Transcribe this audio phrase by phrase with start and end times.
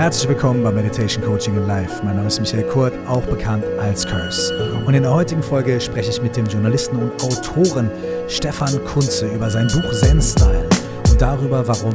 [0.00, 2.02] Herzlich willkommen bei Meditation Coaching in Life.
[2.02, 4.82] Mein Name ist Michael Kurt, auch bekannt als Curse.
[4.86, 7.90] Und in der heutigen Folge spreche ich mit dem Journalisten und Autoren
[8.26, 10.66] Stefan Kunze über sein Buch Zen Style
[11.10, 11.92] und darüber, warum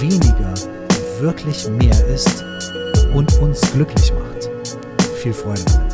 [0.00, 0.54] weniger
[1.20, 2.44] wirklich mehr ist
[3.14, 4.50] und uns glücklich macht.
[5.14, 5.85] Viel Freude damit.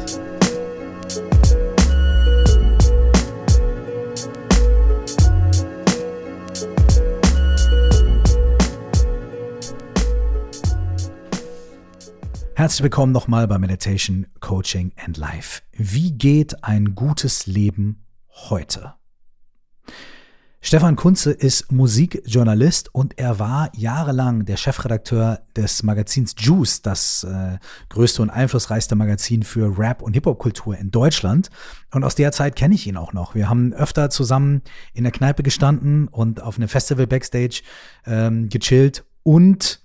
[12.63, 15.63] Herzlich willkommen nochmal bei Meditation, Coaching and Life.
[15.73, 18.95] Wie geht ein gutes Leben heute?
[20.61, 27.59] Stefan Kunze ist Musikjournalist und er war jahrelang der Chefredakteur des Magazins Juice, das äh,
[27.89, 31.51] größte und einflussreichste Magazin für Rap und Hip-Hop-Kultur in Deutschland.
[31.91, 33.35] Und aus der Zeit kenne ich ihn auch noch.
[33.35, 34.63] Wir haben öfter zusammen
[34.95, 37.63] in der Kneipe gestanden und auf einem Festival Backstage
[38.07, 39.82] ähm, gechillt und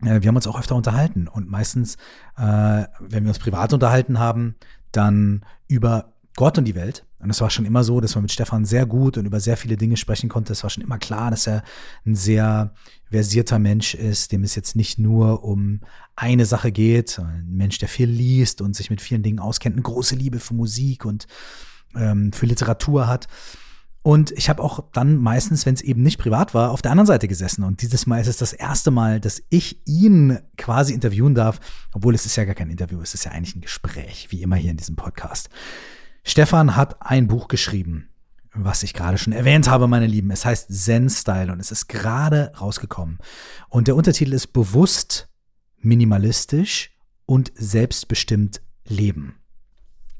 [0.00, 1.96] wir haben uns auch öfter unterhalten und meistens,
[2.36, 4.56] äh, wenn wir uns privat unterhalten haben,
[4.92, 7.04] dann über Gott und die Welt.
[7.18, 9.58] Und es war schon immer so, dass man mit Stefan sehr gut und über sehr
[9.58, 10.54] viele Dinge sprechen konnte.
[10.54, 11.62] Es war schon immer klar, dass er
[12.06, 12.72] ein sehr
[13.10, 15.80] versierter Mensch ist, dem es jetzt nicht nur um
[16.16, 17.18] eine Sache geht.
[17.18, 20.54] Ein Mensch, der viel liest und sich mit vielen Dingen auskennt, eine große Liebe für
[20.54, 21.26] Musik und
[21.94, 23.26] ähm, für Literatur hat.
[24.02, 27.06] Und ich habe auch dann meistens, wenn es eben nicht privat war, auf der anderen
[27.06, 27.64] Seite gesessen.
[27.64, 31.60] Und dieses Mal ist es das erste Mal, dass ich ihn quasi interviewen darf,
[31.92, 34.56] obwohl es ist ja gar kein Interview, es ist ja eigentlich ein Gespräch, wie immer
[34.56, 35.50] hier in diesem Podcast.
[36.24, 38.08] Stefan hat ein Buch geschrieben,
[38.54, 40.30] was ich gerade schon erwähnt habe, meine Lieben.
[40.30, 43.18] Es heißt Zen Style und es ist gerade rausgekommen.
[43.68, 45.28] Und der Untertitel ist bewusst,
[45.78, 46.90] minimalistisch
[47.26, 49.36] und selbstbestimmt leben.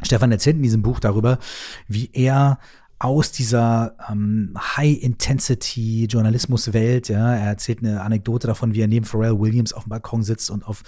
[0.02, 1.38] Stefan erzählt in diesem Buch darüber,
[1.86, 2.58] wie er
[3.00, 7.08] aus dieser ähm, High-Intensity-Journalismus-Welt.
[7.08, 10.50] Ja, er erzählt eine Anekdote davon, wie er neben Pharrell Williams auf dem Balkon sitzt
[10.50, 10.82] und auf,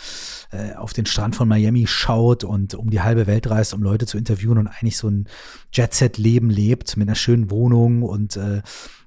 [0.53, 4.05] äh, auf den Strand von Miami schaut und um die halbe Welt reist, um Leute
[4.05, 5.27] zu interviewen und eigentlich so ein
[5.73, 8.61] Jet-Set-Leben lebt mit einer schönen Wohnung und äh,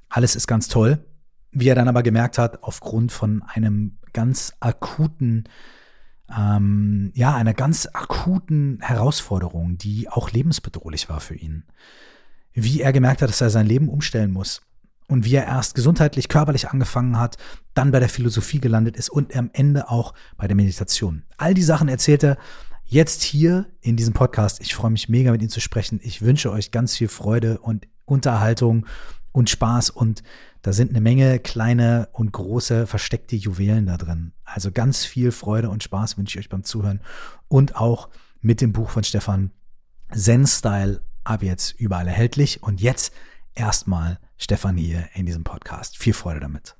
[0.09, 1.05] alles ist ganz toll.
[1.51, 5.43] Wie er dann aber gemerkt hat, aufgrund von einem ganz akuten
[6.35, 11.65] ähm, ja, einer ganz akuten Herausforderung, die auch lebensbedrohlich war für ihn
[12.55, 14.61] wie er gemerkt hat, dass er sein Leben umstellen muss.
[15.07, 17.37] Und wie er erst gesundheitlich, körperlich angefangen hat,
[17.75, 21.23] dann bei der Philosophie gelandet ist und am Ende auch bei der Meditation.
[21.37, 22.37] All die Sachen erzählt er
[22.85, 24.61] jetzt hier in diesem Podcast.
[24.61, 25.99] Ich freue mich mega mit ihm zu sprechen.
[26.01, 28.87] Ich wünsche euch ganz viel Freude und Unterhaltung
[29.31, 30.23] und Spaß und
[30.61, 34.31] da sind eine Menge kleine und große versteckte Juwelen da drin.
[34.43, 37.01] Also ganz viel Freude und Spaß wünsche ich euch beim Zuhören
[37.47, 38.09] und auch
[38.41, 39.51] mit dem Buch von Stefan
[40.11, 42.63] Zen Style ab jetzt überall erhältlich.
[42.63, 43.13] Und jetzt
[43.53, 45.97] erstmal Stefan hier in diesem Podcast.
[45.97, 46.75] Viel Freude damit.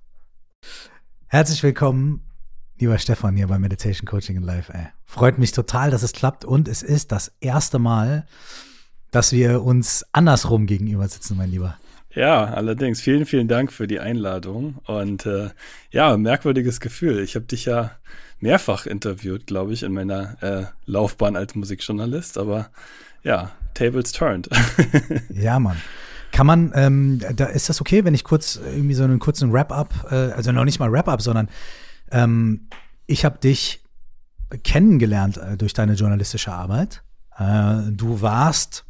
[1.27, 2.21] Herzlich willkommen,
[2.77, 4.71] lieber Stefan, hier bei Meditation Coaching in Life.
[4.73, 4.87] Ey.
[5.03, 6.45] Freut mich total, dass es klappt.
[6.45, 8.25] Und es ist das erste Mal,
[9.11, 11.77] dass wir uns andersrum gegenüber sitzen, mein Lieber.
[12.13, 13.01] Ja, allerdings.
[13.01, 14.75] Vielen, vielen Dank für die Einladung.
[14.85, 15.49] Und äh,
[15.91, 17.19] ja, merkwürdiges Gefühl.
[17.19, 17.91] Ich habe dich ja
[18.39, 22.37] mehrfach interviewt, glaube ich, in meiner äh, Laufbahn als Musikjournalist.
[22.37, 22.69] Aber
[23.25, 24.49] ja, Tables turned.
[25.29, 25.77] ja, Mann.
[26.31, 30.11] Kann man, ähm, da ist das okay, wenn ich kurz irgendwie so einen kurzen Wrap-up,
[30.11, 31.49] äh, also noch nicht mal Wrap-up, sondern
[32.11, 32.67] ähm,
[33.07, 33.83] ich habe dich
[34.63, 37.03] kennengelernt äh, durch deine journalistische Arbeit.
[37.37, 38.85] Äh, du warst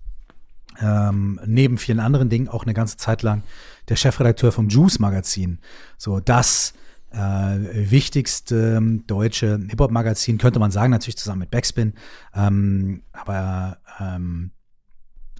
[0.81, 3.43] ähm, neben vielen anderen Dingen auch eine ganze Zeit lang
[3.87, 5.59] der Chefredakteur vom Juice Magazin.
[5.97, 6.73] So das
[7.15, 11.93] äh, wichtigste ähm, deutsche Hip-Hop-Magazin, könnte man sagen, natürlich zusammen mit Backspin.
[12.33, 14.51] Ähm, aber ähm,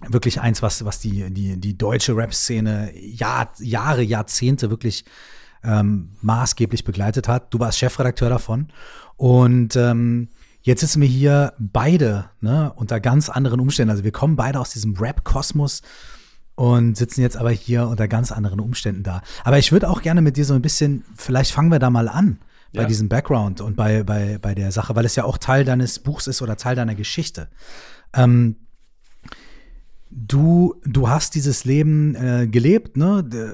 [0.08, 5.04] wirklich eins, was, was die, die, die deutsche Rap-Szene Jahr, Jahre, Jahrzehnte wirklich
[5.62, 7.52] ähm, maßgeblich begleitet hat.
[7.52, 8.68] Du warst Chefredakteur davon.
[9.16, 10.28] Und ähm,
[10.62, 13.90] jetzt sitzen wir hier beide ne, unter ganz anderen Umständen.
[13.90, 15.82] Also wir kommen beide aus diesem Rap-Kosmos
[16.56, 19.22] und sitzen jetzt aber hier unter ganz anderen Umständen da.
[19.44, 22.08] Aber ich würde auch gerne mit dir so ein bisschen, vielleicht fangen wir da mal
[22.08, 22.38] an
[22.74, 22.88] bei ja.
[22.88, 26.26] diesem Background und bei, bei, bei der Sache, weil es ja auch Teil deines Buchs
[26.26, 27.48] ist oder Teil deiner Geschichte.
[28.12, 28.56] Ähm,
[30.10, 33.22] du, du hast dieses Leben äh, gelebt, ne?
[33.22, 33.52] Der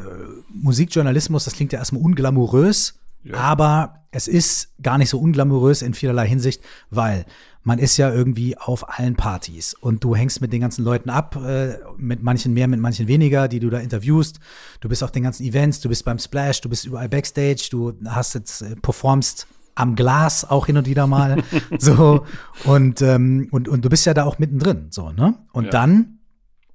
[0.49, 3.35] Musikjournalismus, das klingt ja erstmal unglamourös, ja.
[3.35, 7.25] aber es ist gar nicht so unglamourös in vielerlei Hinsicht, weil
[7.65, 11.37] man ist ja irgendwie auf allen Partys und du hängst mit den ganzen Leuten ab,
[11.37, 14.41] äh, mit manchen mehr, mit manchen weniger, die du da interviewst.
[14.81, 17.95] Du bist auf den ganzen Events, du bist beim Splash, du bist überall Backstage, du
[18.07, 21.43] hast jetzt äh, performst am Glas auch hin und wieder mal
[21.79, 22.27] so
[22.65, 25.71] und ähm, und und du bist ja da auch mittendrin so ne und ja.
[25.71, 26.19] dann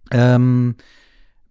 [0.09, 0.75] ähm,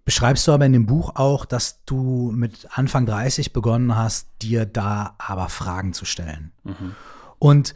[0.05, 4.65] beschreibst du aber in dem Buch auch, dass du mit Anfang 30 begonnen hast, dir
[4.65, 6.53] da aber Fragen zu stellen.
[6.65, 6.95] Mhm.
[7.39, 7.75] Und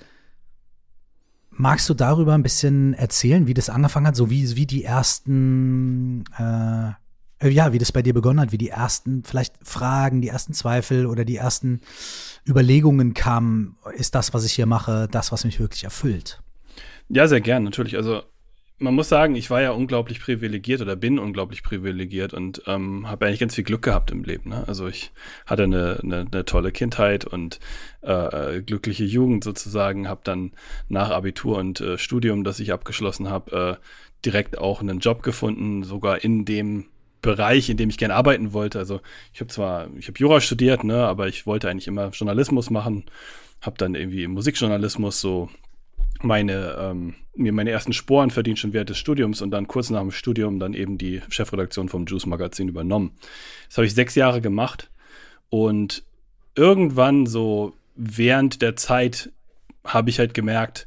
[1.60, 6.24] magst du darüber ein bisschen erzählen, wie das angefangen hat, so wie, wie die ersten,
[6.38, 10.54] äh, ja, wie das bei dir begonnen hat, wie die ersten vielleicht Fragen, die ersten
[10.54, 11.80] Zweifel oder die ersten
[12.48, 16.42] Überlegungen kamen, ist das, was ich hier mache, das, was mich wirklich erfüllt?
[17.08, 17.96] Ja, sehr gern, natürlich.
[17.96, 18.22] Also
[18.81, 23.27] man muss sagen, ich war ja unglaublich privilegiert oder bin unglaublich privilegiert und ähm, habe
[23.27, 24.50] eigentlich ganz viel Glück gehabt im Leben.
[24.50, 24.65] Ne?
[24.67, 25.12] Also ich
[25.44, 27.61] hatte eine, eine, eine tolle Kindheit und
[28.00, 30.53] äh, glückliche Jugend sozusagen, habe dann
[30.88, 35.82] nach Abitur und äh, Studium, das ich abgeschlossen habe, äh, direkt auch einen Job gefunden,
[35.85, 36.87] sogar in dem
[37.21, 38.79] Bereich, in dem ich gerne arbeiten wollte.
[38.79, 39.00] Also
[39.35, 43.05] ich habe zwar, ich habe Jura studiert, ne, aber ich wollte eigentlich immer Journalismus machen,
[43.61, 45.50] habe dann irgendwie Musikjournalismus so
[46.22, 50.00] meine, ähm, mir meine ersten Sporen verdient schon während des Studiums und dann kurz nach
[50.00, 53.12] dem Studium dann eben die Chefredaktion vom Juice Magazin übernommen.
[53.69, 54.90] Das habe ich sechs Jahre gemacht
[55.49, 56.05] und
[56.55, 59.31] irgendwann so während der Zeit
[59.84, 60.87] habe ich halt gemerkt,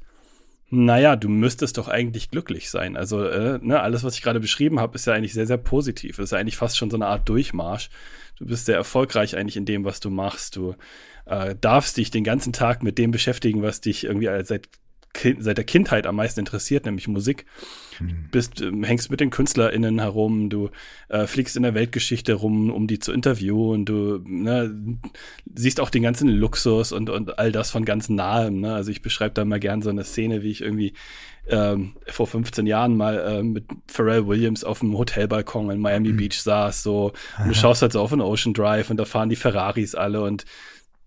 [0.69, 2.97] naja, du müsstest doch eigentlich glücklich sein.
[2.97, 6.15] Also, äh, ne, alles, was ich gerade beschrieben habe, ist ja eigentlich sehr, sehr positiv.
[6.15, 7.91] Das ist ja eigentlich fast schon so eine Art Durchmarsch.
[8.37, 10.55] Du bist sehr erfolgreich eigentlich in dem, was du machst.
[10.55, 10.75] Du
[11.25, 14.67] äh, darfst dich den ganzen Tag mit dem beschäftigen, was dich irgendwie seit
[15.13, 17.45] kind, seit der Kindheit am meisten interessiert, nämlich Musik.
[17.99, 18.29] Mhm.
[18.31, 20.69] Bist, äh, hängst mit den KünstlerInnen herum, du
[21.09, 24.97] äh, fliegst in der Weltgeschichte rum, um die zu interviewen, du ne,
[25.53, 28.61] siehst auch den ganzen Luxus und, und all das von ganz nahem.
[28.61, 28.73] Ne?
[28.73, 30.93] Also ich beschreibe da mal gern so eine Szene, wie ich irgendwie
[31.47, 36.17] ähm, vor 15 Jahren mal äh, mit Pharrell Williams auf dem Hotelbalkon in Miami mhm.
[36.17, 39.29] Beach saß, so und du schaust halt so auf den Ocean Drive und da fahren
[39.29, 40.45] die Ferraris alle und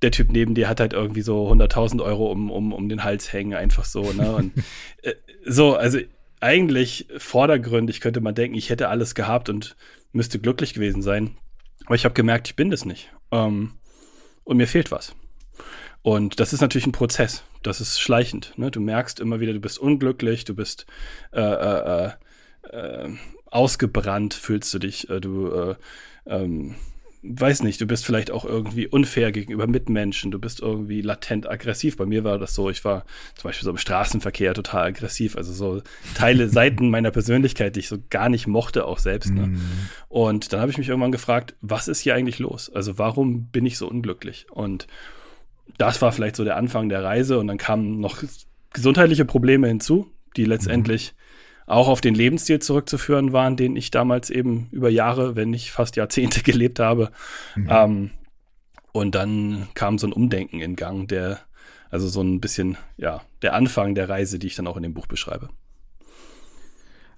[0.02, 3.32] der Typ neben dir hat halt irgendwie so 100.000 Euro um, um, um den Hals
[3.32, 4.34] hängen, einfach so, ne?
[4.34, 4.52] Und
[5.02, 5.14] äh,
[5.44, 5.98] so, also
[6.40, 9.76] eigentlich vordergründig könnte man denken, ich hätte alles gehabt und
[10.12, 11.36] müsste glücklich gewesen sein.
[11.86, 13.12] Aber ich habe gemerkt, ich bin das nicht.
[13.30, 13.72] Ähm,
[14.44, 15.14] und mir fehlt was.
[16.02, 17.42] Und das ist natürlich ein Prozess.
[17.62, 18.52] Das ist schleichend.
[18.56, 18.70] Ne?
[18.70, 20.86] Du merkst immer wieder, du bist unglücklich, du bist
[21.32, 22.10] äh, äh,
[22.62, 23.08] äh, äh
[23.46, 25.08] ausgebrannt, fühlst du dich.
[25.08, 25.74] Äh, du äh,
[26.26, 26.74] ähm,
[27.22, 31.96] weiß nicht, du bist vielleicht auch irgendwie unfair gegenüber Mitmenschen, du bist irgendwie latent aggressiv.
[31.96, 33.04] Bei mir war das so, ich war
[33.34, 35.82] zum Beispiel so im Straßenverkehr total aggressiv, also so
[36.14, 39.32] Teile, Seiten meiner Persönlichkeit, die ich so gar nicht mochte, auch selbst.
[39.32, 39.48] Ne?
[39.48, 39.60] Mhm.
[40.08, 42.70] Und dann habe ich mich irgendwann gefragt, was ist hier eigentlich los?
[42.74, 44.46] Also warum bin ich so unglücklich?
[44.50, 44.86] Und
[45.78, 48.22] das war vielleicht so der Anfang der Reise und dann kamen noch
[48.72, 51.25] gesundheitliche Probleme hinzu, die letztendlich mhm
[51.66, 55.96] auch auf den Lebensstil zurückzuführen waren, den ich damals eben über Jahre, wenn nicht fast
[55.96, 57.10] Jahrzehnte gelebt habe.
[57.56, 57.68] Mhm.
[57.68, 58.10] Ähm,
[58.92, 61.40] und dann kam so ein Umdenken in Gang, der,
[61.90, 64.94] also so ein bisschen, ja, der Anfang der Reise, die ich dann auch in dem
[64.94, 65.50] Buch beschreibe.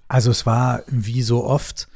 [0.07, 1.87] Also es war wie so oft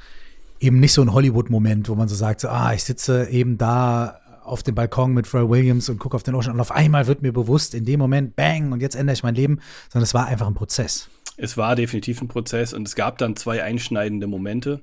[0.59, 4.19] eben nicht so ein Hollywood-Moment, wo man so sagt, so, ah, ich sitze eben da
[4.43, 7.21] auf dem Balkon mit Pharrell Williams und gucke auf den Ocean und auf einmal wird
[7.21, 9.59] mir bewusst, in dem Moment, bang, und jetzt ändere ich mein Leben,
[9.89, 13.35] sondern es war einfach ein Prozess es war definitiv ein Prozess und es gab dann
[13.35, 14.81] zwei einschneidende Momente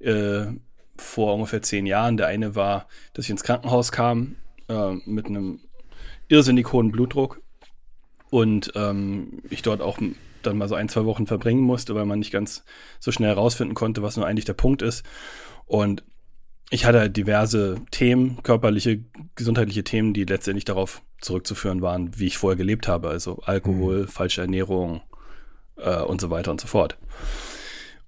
[0.00, 0.46] äh,
[0.96, 2.16] vor ungefähr zehn Jahren.
[2.16, 4.36] Der eine war, dass ich ins Krankenhaus kam
[4.68, 5.60] äh, mit einem
[6.28, 7.40] irrsinnig hohen Blutdruck
[8.30, 9.98] und ähm, ich dort auch
[10.42, 12.64] dann mal so ein, zwei Wochen verbringen musste, weil man nicht ganz
[12.98, 15.04] so schnell herausfinden konnte, was nur eigentlich der Punkt ist.
[15.66, 16.02] Und
[16.70, 22.38] ich hatte halt diverse Themen, körperliche, gesundheitliche Themen, die letztendlich darauf zurückzuführen waren, wie ich
[22.38, 23.08] vorher gelebt habe.
[23.08, 24.08] Also Alkohol, mhm.
[24.08, 25.02] falsche Ernährung,
[25.82, 26.96] äh, und so weiter und so fort.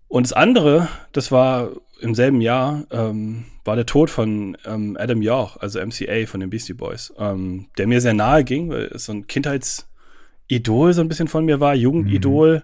[0.09, 5.23] Und das andere, das war im selben Jahr, ähm, war der Tod von ähm, Adam
[5.23, 9.07] York, also MCA von den Beastie Boys, ähm, der mir sehr nahe ging, weil es
[9.07, 12.63] so ein Kindheitsidol so ein bisschen von mir war, Jugendidol,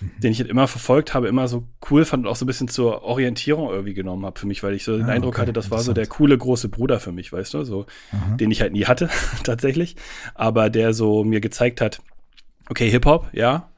[0.00, 0.10] mhm.
[0.20, 2.68] den ich halt immer verfolgt habe, immer so cool fand und auch so ein bisschen
[2.68, 5.42] zur Orientierung irgendwie genommen habe für mich, weil ich so den ah, Eindruck okay.
[5.42, 8.38] hatte, das war so der coole große Bruder für mich, weißt du, so, mhm.
[8.38, 9.10] den ich halt nie hatte,
[9.44, 9.96] tatsächlich,
[10.34, 12.00] aber der so mir gezeigt hat,
[12.70, 13.68] okay, Hip-Hop, ja,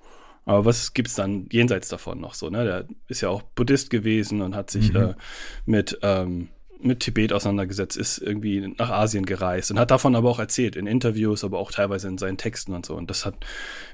[0.44, 2.50] aber was gibt es dann jenseits davon noch so?
[2.50, 2.64] Ne?
[2.64, 5.00] Der ist ja auch Buddhist gewesen und hat sich mhm.
[5.00, 5.14] äh,
[5.66, 6.49] mit, ähm,
[6.80, 10.87] mit Tibet auseinandergesetzt, ist irgendwie nach Asien gereist und hat davon aber auch erzählt in
[10.87, 12.94] Interviews, aber auch teilweise in seinen Texten und so.
[12.94, 13.35] Und das hat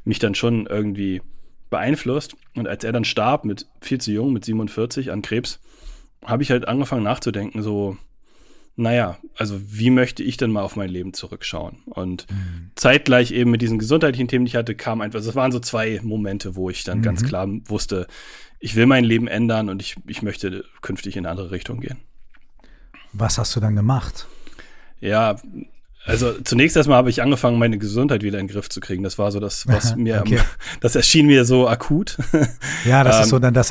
[0.05, 1.21] mich dann schon irgendwie
[1.69, 2.37] beeinflusst.
[2.55, 5.61] Und als er dann starb, mit viel zu jung, mit 47 an Krebs,
[6.25, 7.97] habe ich halt angefangen nachzudenken, so,
[8.77, 11.79] naja, also wie möchte ich denn mal auf mein Leben zurückschauen?
[11.87, 12.71] Und mhm.
[12.75, 15.99] zeitgleich eben mit diesen gesundheitlichen Themen, die ich hatte, kam einfach, das waren so zwei
[16.03, 17.03] Momente, wo ich dann mhm.
[17.03, 18.07] ganz klar wusste,
[18.61, 21.99] ich will mein Leben ändern und ich, ich möchte künftig in eine andere Richtung gehen.
[23.13, 24.27] Was hast du dann gemacht?
[25.01, 25.37] Ja,
[26.07, 29.03] also zunächst erstmal habe ich angefangen, meine Gesundheit wieder in den Griff zu kriegen.
[29.03, 30.39] Das war so das, was mir, okay.
[30.81, 32.17] das erschien mir so akut.
[32.85, 33.69] Ja, das ähm, ist so dann, das,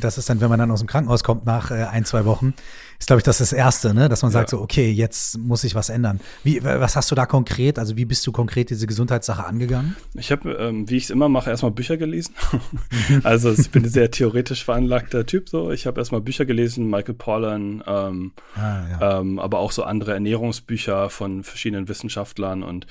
[0.00, 2.54] das ist dann, wenn man dann aus dem Krankenhaus kommt nach äh, ein, zwei Wochen,
[2.98, 4.08] ist, glaube ich, das, ist das Erste, ne?
[4.08, 4.58] dass man sagt Ja.
[4.58, 6.20] so, okay, jetzt muss sich was ändern.
[6.42, 9.96] Wie, was hast du da konkret, also wie bist du konkret diese Gesundheitssache angegangen?
[10.14, 12.34] Ich habe, ähm, wie ich es immer mache, erstmal Bücher gelesen.
[13.24, 15.48] also ich bin ein sehr theoretisch veranlagter Typ.
[15.48, 19.20] So, ich habe erstmal Bücher gelesen, Michael Pollan, ähm, Ah, ja.
[19.20, 22.86] ähm, aber auch so andere Ernährungsbücher von verschiedenen Wissenschaftlern und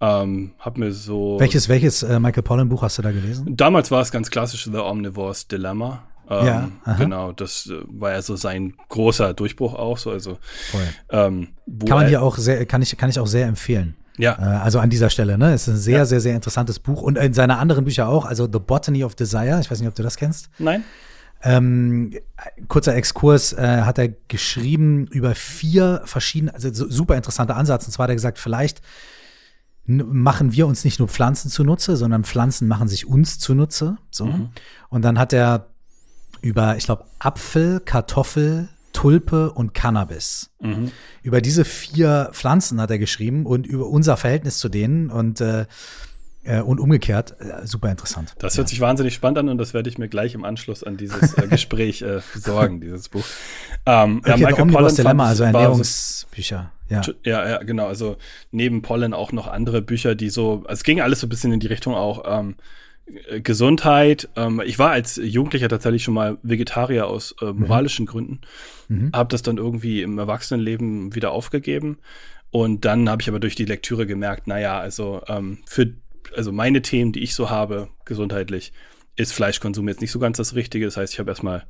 [0.00, 1.36] ähm, habe mir so.
[1.38, 3.56] welches welches äh, Michael Pollan Buch hast du da gelesen?
[3.56, 6.02] Damals war es ganz klassisch The Omnivore's Dilemma.
[6.30, 6.94] Ähm, Ja, aha.
[6.94, 10.10] genau, das äh, war ja so sein großer Durchbruch auch so.
[10.10, 10.38] Also
[11.10, 11.48] ähm,
[11.86, 13.96] Kann man dir auch sehr, kann ich, kann ich auch sehr empfehlen.
[14.18, 15.52] Äh, ja, also an dieser Stelle, ne?
[15.52, 16.04] Es ist ein sehr, Ja.
[16.04, 17.02] sehr, sehr interessantes Buch.
[17.02, 19.94] Und in seiner anderen Bücher auch, also The Botany of Desire, ich weiß nicht, ob
[19.96, 20.50] du das kennst.
[20.58, 20.84] nein,
[21.42, 22.14] Ähm,
[22.68, 27.84] kurzer Exkurs äh, hat er geschrieben über vier verschiedene, also so, super interessanter Ansatz.
[27.86, 28.80] Und zwar hat er gesagt, vielleicht
[29.86, 33.98] machen wir uns nicht nur Pflanzen zunutze, sondern Pflanzen machen sich uns zunutze.
[34.10, 34.48] So.
[34.88, 35.66] Und dann hat er
[36.44, 40.50] über, ich glaube, Apfel, Kartoffel, Tulpe und Cannabis.
[41.22, 45.64] Über diese vier Pflanzen hat er geschrieben und über unser Verhältnis zu denen und, äh,
[46.44, 47.34] äh, und umgekehrt.
[47.40, 48.34] Äh, super interessant.
[48.38, 50.96] das hört sich wahnsinnig spannend an und das werde ich mir gleich im Anschluss an
[50.96, 53.24] dieses äh, Gespräch äh, besorgen, dieses Buch.
[53.86, 56.70] Ähm, Okay, The Pollan Omnibus fand Dilemma, also Ernährungsbücher.
[56.88, 57.00] Ja.
[57.24, 57.86] Ja, ja, genau.
[57.86, 58.16] Also
[58.52, 61.52] neben Pollen auch noch andere Bücher, die so, also es ging alles so ein bisschen
[61.52, 62.62] in die Richtung auch ähm, äh,
[63.42, 64.28] Gesundheit.
[64.36, 68.40] Ähm, ich war als Jugendlicher tatsächlich schon mal Vegetarier aus äh, moralischen Gründen,
[68.88, 69.12] Mhm.
[69.14, 71.98] habe das dann irgendwie im Erwachsenenleben wieder aufgegeben
[72.50, 75.94] und dann habe ich aber durch die Lektüre gemerkt, naja, also ähm, für
[76.36, 78.72] also meine Themen, die ich so habe, gesundheitlich,
[79.16, 80.84] ist Fleischkonsum jetzt nicht so ganz das Richtige.
[80.84, 81.64] Das heißt, ich habe erstmal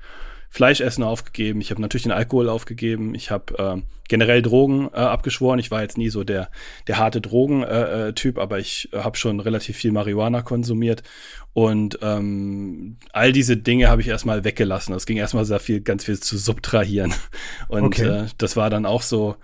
[0.54, 5.58] Fleischessen aufgegeben, ich habe natürlich den Alkohol aufgegeben, ich habe ähm, generell Drogen äh, abgeschworen.
[5.58, 6.48] Ich war jetzt nie so der,
[6.86, 11.02] der harte Drogen-Typ, äh, Typ, aber ich äh, habe schon relativ viel Marihuana konsumiert.
[11.54, 14.94] Und ähm, all diese Dinge habe ich erstmal weggelassen.
[14.94, 17.12] Es ging erstmal sehr viel, ganz viel zu subtrahieren.
[17.66, 18.06] Und Okay.
[18.06, 19.34] äh, das war dann auch so,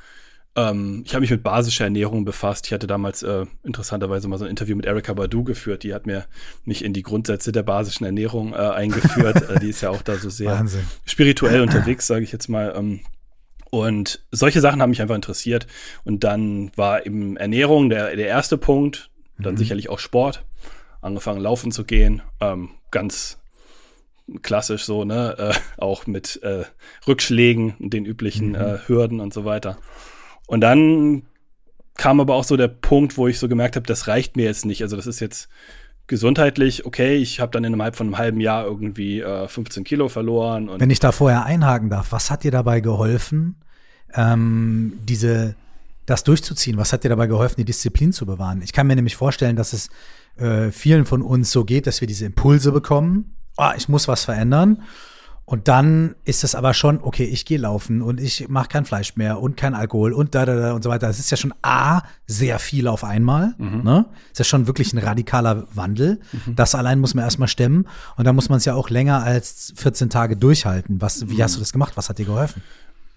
[0.61, 2.67] ähm, ich habe mich mit basischer Ernährung befasst.
[2.67, 5.83] Ich hatte damals äh, interessanterweise mal so ein Interview mit Erika Badu geführt.
[5.83, 6.27] Die hat mir
[6.65, 9.49] mich in die Grundsätze der basischen Ernährung äh, eingeführt.
[9.51, 10.85] äh, die ist ja auch da so sehr Wahnsinn.
[11.05, 12.75] spirituell unterwegs, sage ich jetzt mal.
[12.77, 13.01] Ähm,
[13.71, 15.67] und solche Sachen haben mich einfach interessiert.
[16.05, 19.11] Und dann war eben Ernährung der, der erste Punkt.
[19.39, 20.45] Dann sicherlich auch Sport.
[21.01, 22.21] Angefangen laufen zu gehen.
[22.41, 23.39] Ähm, ganz
[24.43, 25.37] klassisch so, ne?
[25.39, 26.65] Äh, auch mit äh,
[27.07, 29.79] Rückschlägen, den üblichen äh, Hürden und so weiter.
[30.51, 31.23] Und dann
[31.97, 34.67] kam aber auch so der Punkt, wo ich so gemerkt habe, das reicht mir jetzt
[34.67, 34.83] nicht.
[34.83, 35.49] Also das ist jetzt
[36.09, 37.19] gesundheitlich okay.
[37.19, 40.69] Ich habe dann innerhalb von einem halben Jahr irgendwie äh, 15 Kilo verloren.
[40.77, 43.63] Wenn ich da vorher einhaken darf, was hat dir dabei geholfen,
[44.13, 45.55] ähm, diese,
[46.05, 46.77] das durchzuziehen?
[46.79, 48.61] Was hat dir dabei geholfen, die Disziplin zu bewahren?
[48.61, 49.89] Ich kann mir nämlich vorstellen, dass es
[50.37, 53.37] äh, vielen von uns so geht, dass wir diese Impulse bekommen.
[53.57, 54.83] Ah, ich muss was verändern.
[55.51, 59.17] Und dann ist es aber schon, okay, ich gehe laufen und ich mache kein Fleisch
[59.17, 61.09] mehr und kein Alkohol und da, da, da und so weiter.
[61.09, 63.55] Das ist ja schon A, sehr viel auf einmal.
[63.59, 64.07] Ne?
[64.31, 66.21] ist ja schon wirklich ein radikaler Wandel.
[66.55, 67.89] Das allein muss man erstmal stemmen.
[68.17, 71.01] Und dann muss man es ja auch länger als 14 Tage durchhalten.
[71.01, 71.97] Was, wie hast du das gemacht?
[71.97, 72.63] Was hat dir geholfen?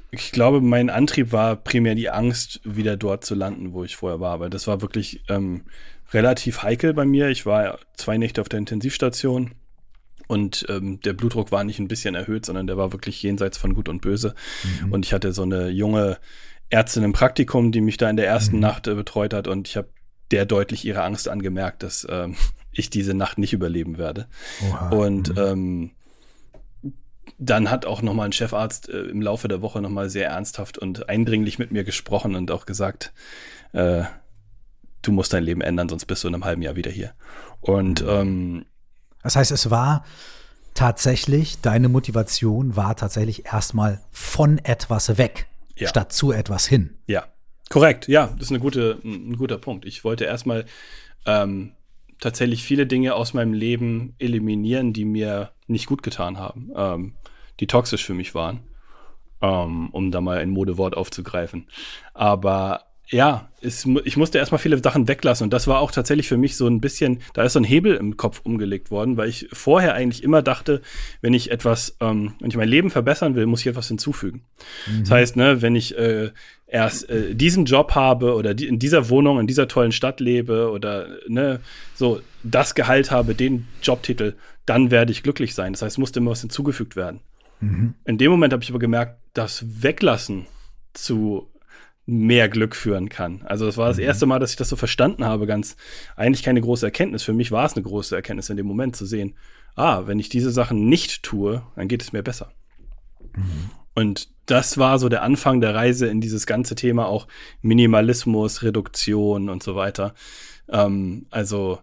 [0.09, 4.19] ich glaube, mein Antrieb war primär die Angst, wieder dort zu landen, wo ich vorher
[4.19, 4.39] war.
[4.39, 5.65] Weil das war wirklich ähm,
[6.11, 7.29] relativ heikel bei mir.
[7.29, 9.51] Ich war zwei Nächte auf der Intensivstation
[10.33, 13.75] und ähm, der Blutdruck war nicht ein bisschen erhöht, sondern der war wirklich jenseits von
[13.75, 14.33] Gut und Böse.
[14.89, 16.17] Und ich hatte so eine junge
[16.69, 19.77] Ärztin im Praktikum, die mich da in der ersten Nacht äh, betreut hat und ich
[19.77, 19.89] habe
[20.31, 22.35] der deutlich ihre Angst angemerkt, dass ähm,
[22.71, 24.27] ich diese Nacht nicht überleben werde.
[24.67, 24.89] Oha.
[24.89, 25.91] Und ähm,
[27.37, 31.09] dann hat auch nochmal ein Chefarzt äh, im Laufe der Woche nochmal sehr ernsthaft und
[31.09, 33.13] eindringlich mit mir gesprochen und auch gesagt,
[33.73, 34.03] äh,
[35.03, 37.13] du musst dein Leben ändern, sonst bist du in einem halben Jahr wieder hier.
[37.61, 38.65] Und ähm,
[39.23, 40.03] Das heißt, es war
[40.73, 45.87] tatsächlich, deine Motivation war tatsächlich erstmal von etwas weg, Ja.
[45.87, 46.95] statt zu etwas hin.
[47.07, 47.25] Ja,
[47.69, 48.07] korrekt.
[48.07, 49.85] Ja, das ist eine gute, ein guter Punkt.
[49.85, 50.65] Ich wollte erstmal
[51.25, 51.73] ähm,
[52.19, 57.13] tatsächlich viele Dinge aus meinem Leben eliminieren, die mir nicht gut getan haben, ähm,
[57.59, 58.61] die toxisch für mich waren,
[59.41, 61.67] ähm, um da mal ein Modewort aufzugreifen.
[62.13, 66.37] Aber ja, es, ich musste erstmal viele Sachen weglassen und das war auch tatsächlich für
[66.37, 69.47] mich so ein bisschen, da ist so ein Hebel im Kopf umgelegt worden, weil ich
[69.51, 70.81] vorher eigentlich immer dachte,
[71.21, 74.43] wenn ich etwas, ähm, wenn ich mein Leben verbessern will, muss ich etwas hinzufügen.
[75.01, 76.31] Das heißt, ne, wenn ich äh,
[76.65, 80.71] erst äh, diesen Job habe oder die, in dieser Wohnung, in dieser tollen Stadt lebe
[80.71, 81.59] oder ne,
[81.93, 85.73] so das Gehalt habe, den Jobtitel, dann werde ich glücklich sein.
[85.73, 87.19] Das heißt, es musste immer was hinzugefügt werden.
[88.05, 90.47] In dem Moment habe ich aber gemerkt, dass Weglassen
[90.93, 91.49] zu
[92.05, 93.43] mehr Glück führen kann.
[93.43, 95.77] Also das war das erste Mal, dass ich das so verstanden habe, ganz
[96.15, 97.23] eigentlich keine große Erkenntnis.
[97.23, 99.35] Für mich war es eine große Erkenntnis in dem Moment zu sehen,
[99.75, 102.51] ah, wenn ich diese Sachen nicht tue, dann geht es mir besser.
[103.95, 107.27] Und das war so der Anfang der Reise in dieses ganze Thema auch
[107.61, 110.13] Minimalismus, Reduktion und so weiter.
[110.69, 111.79] Ähm, also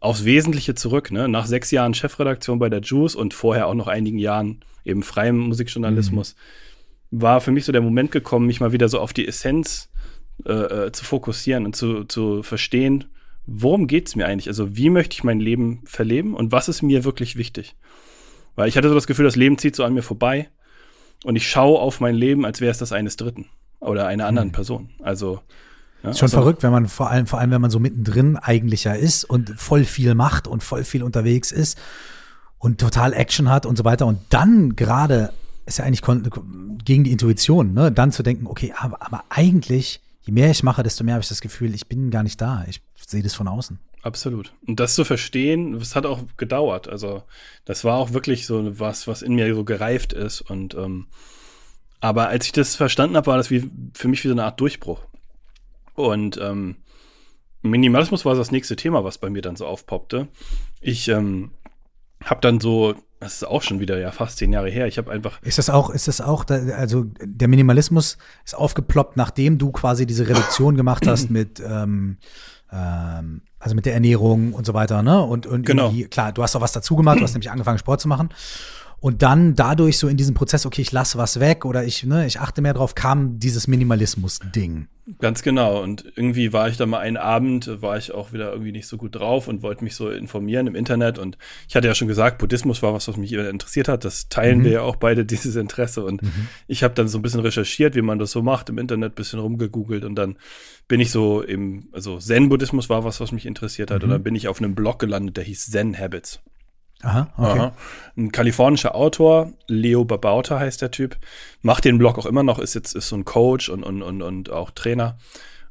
[0.00, 1.10] aufs Wesentliche zurück.
[1.10, 1.28] Ne?
[1.28, 5.38] Nach sechs Jahren Chefredaktion bei der Juice und vorher auch noch einigen Jahren eben freiem
[5.38, 6.38] Musikjournalismus mhm.
[7.20, 9.90] War für mich so der Moment gekommen, mich mal wieder so auf die Essenz
[10.44, 13.04] äh, äh zu fokussieren und zu, zu verstehen,
[13.46, 14.48] worum geht es mir eigentlich?
[14.48, 17.76] Also wie möchte ich mein Leben verleben und was ist mir wirklich wichtig?
[18.56, 20.48] Weil ich hatte so das Gefühl, das Leben zieht so an mir vorbei
[21.24, 23.46] und ich schaue auf mein Leben, als wäre es das eines Dritten
[23.80, 24.52] oder einer anderen mhm.
[24.52, 24.90] Person.
[25.02, 25.40] Also
[26.02, 28.36] ja, ist schon also, verrückt, wenn man vor allem, vor allem, wenn man so mittendrin
[28.36, 31.78] eigentlich ja ist und voll viel macht und voll viel unterwegs ist
[32.58, 34.06] und total Action hat und so weiter.
[34.06, 35.32] Und dann gerade
[35.66, 36.02] ist ja eigentlich
[36.84, 37.90] gegen die Intuition, ne?
[37.90, 41.28] Dann zu denken, okay, aber, aber eigentlich, je mehr ich mache, desto mehr habe ich
[41.28, 42.64] das Gefühl, ich bin gar nicht da.
[42.68, 43.78] Ich sehe das von außen.
[44.02, 44.52] Absolut.
[44.66, 46.88] Und das zu verstehen, das hat auch gedauert.
[46.88, 47.22] Also,
[47.64, 50.42] das war auch wirklich so was, was in mir so gereift ist.
[50.42, 51.06] Und ähm,
[52.00, 54.60] aber als ich das verstanden habe, war das wie für mich wie so eine Art
[54.60, 55.00] Durchbruch.
[55.94, 56.76] Und ähm,
[57.62, 60.28] Minimalismus war das nächste Thema, was bei mir dann so aufpoppte.
[60.82, 61.52] Ich ähm,
[62.24, 64.86] habe dann so, das ist auch schon wieder ja fast zehn Jahre her.
[64.86, 65.40] Ich habe einfach.
[65.42, 70.28] Ist das auch, ist das auch, also der Minimalismus ist aufgeploppt, nachdem du quasi diese
[70.28, 72.18] Reduktion gemacht hast mit, ähm,
[72.72, 75.22] ähm, also mit der Ernährung und so weiter, ne?
[75.22, 75.92] Und, und genau.
[76.10, 78.28] klar, du hast auch was dazu gemacht, du hast nämlich angefangen, Sport zu machen.
[79.04, 82.26] Und dann dadurch so in diesem Prozess, okay, ich lasse was weg oder ich, ne,
[82.26, 84.88] ich achte mehr drauf, kam dieses Minimalismus-Ding.
[85.18, 85.82] Ganz genau.
[85.82, 88.96] Und irgendwie war ich da mal einen Abend, war ich auch wieder irgendwie nicht so
[88.96, 91.18] gut drauf und wollte mich so informieren im Internet.
[91.18, 91.36] Und
[91.68, 94.06] ich hatte ja schon gesagt, Buddhismus war was, was mich interessiert hat.
[94.06, 94.64] Das teilen mhm.
[94.64, 96.02] wir ja auch beide, dieses Interesse.
[96.02, 96.48] Und mhm.
[96.66, 99.38] ich habe dann so ein bisschen recherchiert, wie man das so macht, im Internet bisschen
[99.38, 100.06] rumgegoogelt.
[100.06, 100.36] Und dann
[100.88, 103.98] bin ich so im, also Zen-Buddhismus war was, was mich interessiert hat.
[103.98, 104.04] Mhm.
[104.04, 106.40] Und dann bin ich auf einem Blog gelandet, der hieß Zen Habits.
[107.04, 107.58] Aha, okay.
[107.58, 107.72] Aha.
[108.16, 111.16] Ein kalifornischer Autor, Leo Babauta heißt der Typ,
[111.62, 114.22] macht den Blog auch immer noch, ist jetzt ist so ein Coach und, und, und,
[114.22, 115.16] und auch Trainer.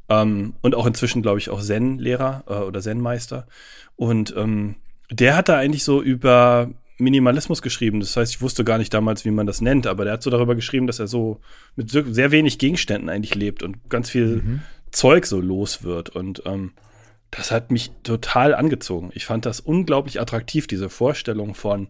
[0.10, 3.48] Ähm, und auch inzwischen, glaube ich, auch Zen-Lehrer äh, oder Zen-Meister.
[3.96, 4.76] Und ähm,
[5.10, 8.00] der hat da eigentlich so über Minimalismus geschrieben.
[8.00, 10.30] Das heißt, ich wusste gar nicht damals, wie man das nennt, aber der hat so
[10.30, 11.40] darüber geschrieben, dass er so
[11.76, 14.62] mit sehr wenig Gegenständen eigentlich lebt und ganz viel mhm.
[14.92, 16.10] Zeug so los wird.
[16.10, 16.74] Und ähm,
[17.36, 19.12] das hat mich total angezogen.
[19.14, 21.90] Ich fand das unglaublich attraktiv, diese Vorstellung von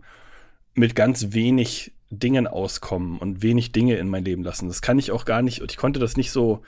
[0.74, 4.68] mit ganz wenig Dingen auskommen und wenig Dinge in mein Leben lassen.
[4.68, 6.62] Das kann ich auch gar nicht, und ich konnte das nicht so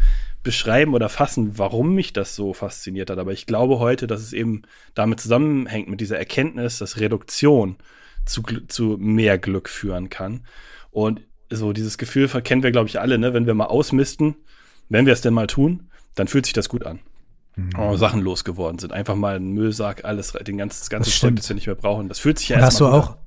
[0.43, 3.19] beschreiben oder fassen, warum mich das so fasziniert hat.
[3.19, 7.77] Aber ich glaube heute, dass es eben damit zusammenhängt mit dieser Erkenntnis, dass Reduktion
[8.25, 10.45] zu, zu mehr Glück führen kann.
[10.91, 13.33] Und so dieses Gefühl kennen wir, glaube ich, alle, ne?
[13.33, 14.35] wenn wir mal ausmisten,
[14.89, 16.99] wenn wir es denn mal tun, dann fühlt sich das gut an
[17.55, 17.97] mhm.
[17.97, 18.93] Sachen losgeworden sind.
[18.93, 21.75] Einfach mal ein Müllsack, alles, den ganzen, das ganze das Zeug, das wir nicht mehr
[21.75, 22.07] brauchen.
[22.09, 22.91] Das fühlt sich ja erstmal.
[22.91, 23.17] Hast du auch,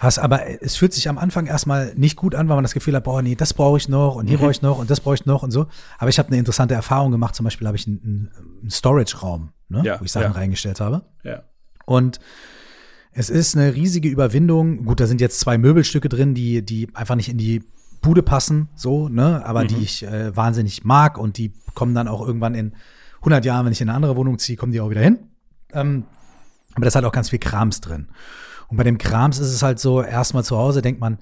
[0.00, 2.94] hast, aber es fühlt sich am Anfang erstmal nicht gut an, weil man das Gefühl
[2.94, 4.42] hat, boah, nee, das brauche ich noch und hier mhm.
[4.42, 5.66] brauche ich noch und das brauche ich noch und so.
[5.98, 7.34] Aber ich habe eine interessante Erfahrung gemacht.
[7.34, 8.30] Zum Beispiel habe ich einen,
[8.62, 10.38] einen Storage-Raum, ne, ja, wo ich Sachen ja.
[10.38, 11.02] reingestellt habe.
[11.24, 11.42] Ja.
[11.84, 12.20] Und
[13.12, 14.84] es ist eine riesige Überwindung.
[14.84, 17.64] Gut, da sind jetzt zwei Möbelstücke drin, die, die einfach nicht in die
[18.00, 19.68] Bude passen, so, ne, aber mhm.
[19.68, 22.74] die ich äh, wahnsinnig mag und die kommen dann auch irgendwann in
[23.20, 25.18] 100 Jahren, wenn ich in eine andere Wohnung ziehe, kommen die auch wieder hin.
[25.72, 26.04] Ähm,
[26.74, 28.08] aber da ist halt auch ganz viel Krams drin.
[28.68, 31.18] Und bei dem Krams ist es halt so, erstmal zu Hause denkt man,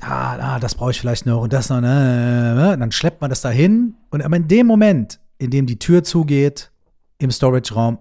[0.00, 2.78] ah, ah das brauche ich vielleicht noch und das noch, ne, ne, ne.
[2.78, 3.94] dann schleppt man das da hin.
[4.10, 6.70] Und aber in dem Moment, in dem die Tür zugeht
[7.18, 7.98] im Storage-Raum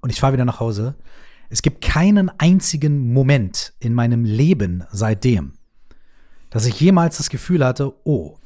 [0.00, 0.96] und ich fahre wieder nach Hause,
[1.50, 5.54] es gibt keinen einzigen Moment in meinem Leben seitdem,
[6.48, 8.38] dass ich jemals das Gefühl hatte, oh,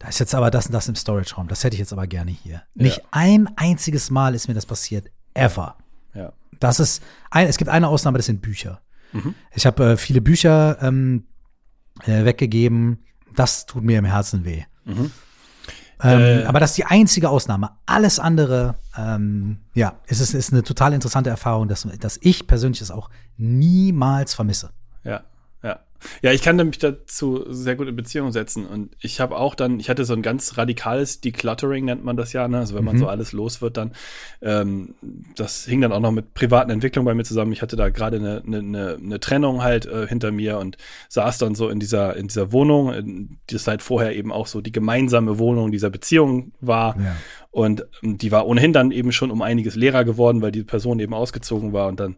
[0.00, 1.46] da ist jetzt aber das und das im Storage-Raum.
[1.46, 2.54] Das hätte ich jetzt aber gerne hier.
[2.54, 2.62] Ja.
[2.74, 5.10] Nicht ein einziges Mal ist mir das passiert.
[5.34, 5.76] Ever.
[6.14, 6.32] Ja.
[6.58, 8.80] Das ist ein, es gibt eine Ausnahme, das sind Bücher.
[9.12, 9.34] Mhm.
[9.54, 11.24] Ich habe äh, viele Bücher ähm,
[12.04, 13.04] äh, weggegeben.
[13.36, 14.64] Das tut mir im Herzen weh.
[14.86, 15.10] Mhm.
[16.02, 16.44] Ähm, äh.
[16.44, 17.72] Aber das ist die einzige Ausnahme.
[17.84, 22.80] Alles andere, ähm, ja, es ist, ist eine total interessante Erfahrung, dass, dass ich persönlich
[22.80, 24.70] es auch niemals vermisse.
[25.04, 25.24] Ja.
[26.22, 28.66] Ja, ich kann mich dazu sehr gut in Beziehung setzen.
[28.66, 32.32] Und ich habe auch dann, ich hatte so ein ganz radikales Decluttering, nennt man das
[32.32, 32.58] ja, ne?
[32.58, 33.00] Also wenn man mhm.
[33.00, 33.92] so alles los wird, dann,
[34.42, 34.94] ähm,
[35.36, 37.52] das hing dann auch noch mit privaten Entwicklungen bei mir zusammen.
[37.52, 40.76] Ich hatte da gerade eine, eine, eine Trennung halt äh, hinter mir und
[41.08, 44.60] saß dann so in dieser, in dieser Wohnung, in, die halt vorher eben auch so
[44.60, 46.96] die gemeinsame Wohnung dieser Beziehung war.
[46.98, 47.16] Ja.
[47.50, 51.00] Und ähm, die war ohnehin dann eben schon um einiges leerer geworden, weil die Person
[51.00, 52.16] eben ausgezogen war und dann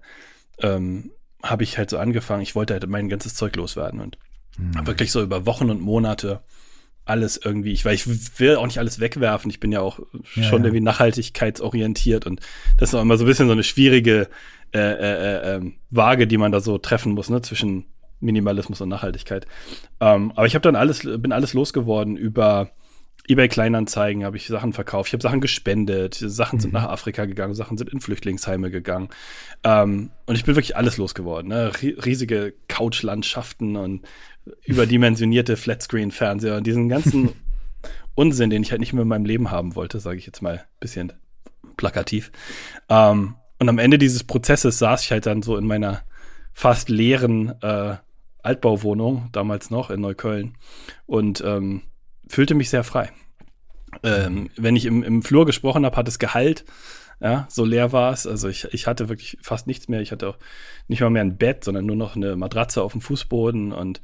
[0.60, 1.10] ähm,
[1.42, 4.18] habe ich halt so angefangen, ich wollte halt mein ganzes Zeug loswerden und
[4.58, 4.86] mhm.
[4.86, 6.40] wirklich so über Wochen und Monate
[7.04, 8.06] alles irgendwie, ich, weil ich
[8.38, 9.50] will auch nicht alles wegwerfen.
[9.50, 10.52] Ich bin ja auch schon ja.
[10.52, 12.40] irgendwie nachhaltigkeitsorientiert und
[12.78, 14.28] das ist auch immer so ein bisschen so eine schwierige
[14.72, 17.86] äh, äh, äh, ähm, Waage, die man da so treffen muss, ne, zwischen
[18.20, 19.46] Minimalismus und Nachhaltigkeit.
[20.00, 22.70] Ähm, aber ich habe dann alles, bin alles losgeworden über
[23.28, 26.80] eBay Kleinanzeigen habe ich Sachen verkauft, ich habe Sachen gespendet, Sachen sind mhm.
[26.80, 29.08] nach Afrika gegangen, Sachen sind in Flüchtlingsheime gegangen.
[29.62, 31.48] Ähm, und ich bin wirklich alles losgeworden.
[31.48, 31.70] Ne?
[31.82, 34.02] Riesige Couchlandschaften und
[34.64, 37.30] überdimensionierte Flatscreen-Fernseher und diesen ganzen
[38.14, 40.56] Unsinn, den ich halt nicht mehr in meinem Leben haben wollte, sage ich jetzt mal
[40.56, 41.12] ein bisschen
[41.76, 42.32] plakativ.
[42.88, 46.02] Ähm, und am Ende dieses Prozesses saß ich halt dann so in meiner
[46.52, 47.96] fast leeren äh,
[48.42, 50.56] Altbauwohnung, damals noch in Neukölln.
[51.06, 51.82] Und ähm,
[52.32, 53.10] fühlte mich sehr frei.
[54.02, 56.64] Ähm, wenn ich im, im Flur gesprochen habe, hat es Gehalt.
[57.20, 58.26] Ja, so leer war es.
[58.26, 60.00] Also ich, ich hatte wirklich fast nichts mehr.
[60.00, 60.38] Ich hatte auch
[60.88, 63.72] nicht mal mehr ein Bett, sondern nur noch eine Matratze auf dem Fußboden.
[63.72, 64.00] Und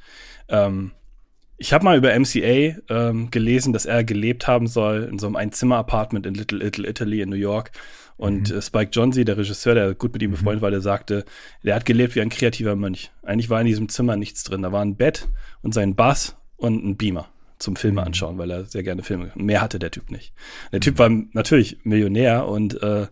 [0.48, 0.92] ähm,
[1.56, 5.36] ich habe mal über MCA ähm, gelesen, dass er gelebt haben soll in so einem
[5.36, 7.72] Einzimmer-Apartment in Little Little Italy in New York.
[8.18, 8.58] Und mhm.
[8.58, 10.64] äh, Spike Jonze, der Regisseur, der gut mit ihm befreundet mhm.
[10.64, 11.24] war, der sagte,
[11.64, 13.10] der hat gelebt wie ein kreativer Mönch.
[13.22, 14.62] Eigentlich war in diesem Zimmer nichts drin.
[14.62, 15.28] Da war ein Bett
[15.62, 18.06] und sein Bass und ein Beamer zum Filme mhm.
[18.08, 19.32] anschauen, weil er sehr gerne Filme.
[19.34, 20.32] Mehr hatte der Typ nicht.
[20.72, 23.06] Der Typ war natürlich Millionär und äh,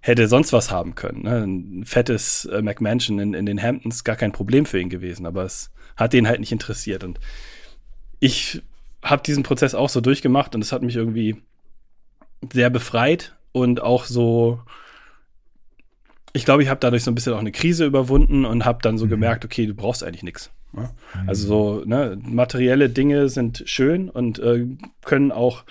[0.00, 1.22] hätte sonst was haben können.
[1.22, 1.42] Ne?
[1.42, 5.44] Ein fettes äh, McMansion in, in den Hamptons gar kein Problem für ihn gewesen, aber
[5.44, 7.04] es hat den halt nicht interessiert.
[7.04, 7.20] Und
[8.20, 8.62] ich
[9.02, 11.36] habe diesen Prozess auch so durchgemacht und es hat mich irgendwie
[12.52, 14.60] sehr befreit und auch so
[16.36, 18.98] ich glaube, ich habe dadurch so ein bisschen auch eine Krise überwunden und habe dann
[18.98, 19.10] so mhm.
[19.10, 20.50] gemerkt, okay, du brauchst eigentlich nichts.
[20.74, 20.90] Ne?
[21.14, 21.28] Mhm.
[21.28, 24.66] Also so, ne, materielle Dinge sind schön und äh,
[25.04, 25.64] können auch,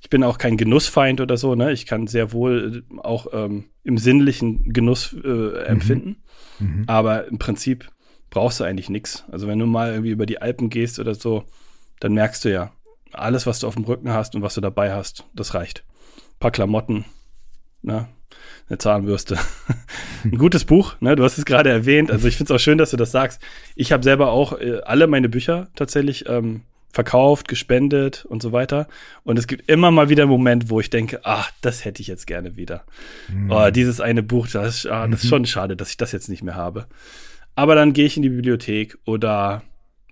[0.00, 1.72] ich bin auch kein Genussfeind oder so, ne?
[1.72, 5.54] Ich kann sehr wohl äh, auch ähm, im sinnlichen Genuss äh, mhm.
[5.64, 6.16] empfinden.
[6.58, 6.84] Mhm.
[6.86, 7.88] Aber im Prinzip
[8.30, 9.24] brauchst du eigentlich nichts.
[9.30, 11.44] Also wenn du mal irgendwie über die Alpen gehst oder so,
[12.00, 12.72] dann merkst du ja,
[13.12, 15.84] alles, was du auf dem Rücken hast und was du dabei hast, das reicht.
[16.16, 17.04] Ein paar Klamotten,
[17.82, 18.08] ne?
[18.68, 19.38] Eine Zahnbürste.
[20.24, 21.16] ein gutes Buch, ne?
[21.16, 22.10] Du hast es gerade erwähnt.
[22.10, 23.40] Also ich finde es auch schön, dass du das sagst.
[23.74, 28.88] Ich habe selber auch äh, alle meine Bücher tatsächlich ähm, verkauft, gespendet und so weiter.
[29.24, 32.08] Und es gibt immer mal wieder einen Moment, wo ich denke, ah, das hätte ich
[32.08, 32.84] jetzt gerne wieder.
[33.28, 33.50] Mhm.
[33.50, 35.28] Oh, dieses eine Buch, das, ah, das ist mhm.
[35.28, 36.86] schon schade, dass ich das jetzt nicht mehr habe.
[37.54, 39.62] Aber dann gehe ich in die Bibliothek oder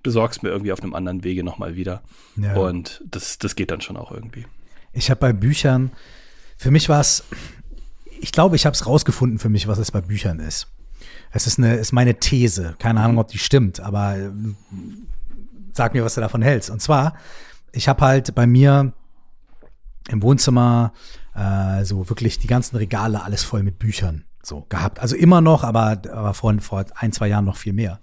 [0.02, 2.02] besorg's mir irgendwie auf einem anderen Wege nochmal wieder.
[2.36, 2.54] Ja.
[2.54, 4.46] Und das, das geht dann schon auch irgendwie.
[4.92, 5.90] Ich habe bei Büchern,
[6.56, 7.24] für mich war es
[8.20, 10.68] ich glaube, ich habe es rausgefunden für mich, was es bei Büchern ist.
[11.30, 12.74] Es ist, eine, ist meine These.
[12.78, 14.30] Keine Ahnung, ob die stimmt, aber äh,
[15.72, 16.70] sag mir, was du davon hältst.
[16.70, 17.14] Und zwar,
[17.72, 18.92] ich habe halt bei mir
[20.08, 20.92] im Wohnzimmer
[21.34, 25.00] äh, so wirklich die ganzen Regale alles voll mit Büchern so gehabt.
[25.00, 28.00] Also immer noch, aber, aber vor, vor ein, zwei Jahren noch viel mehr.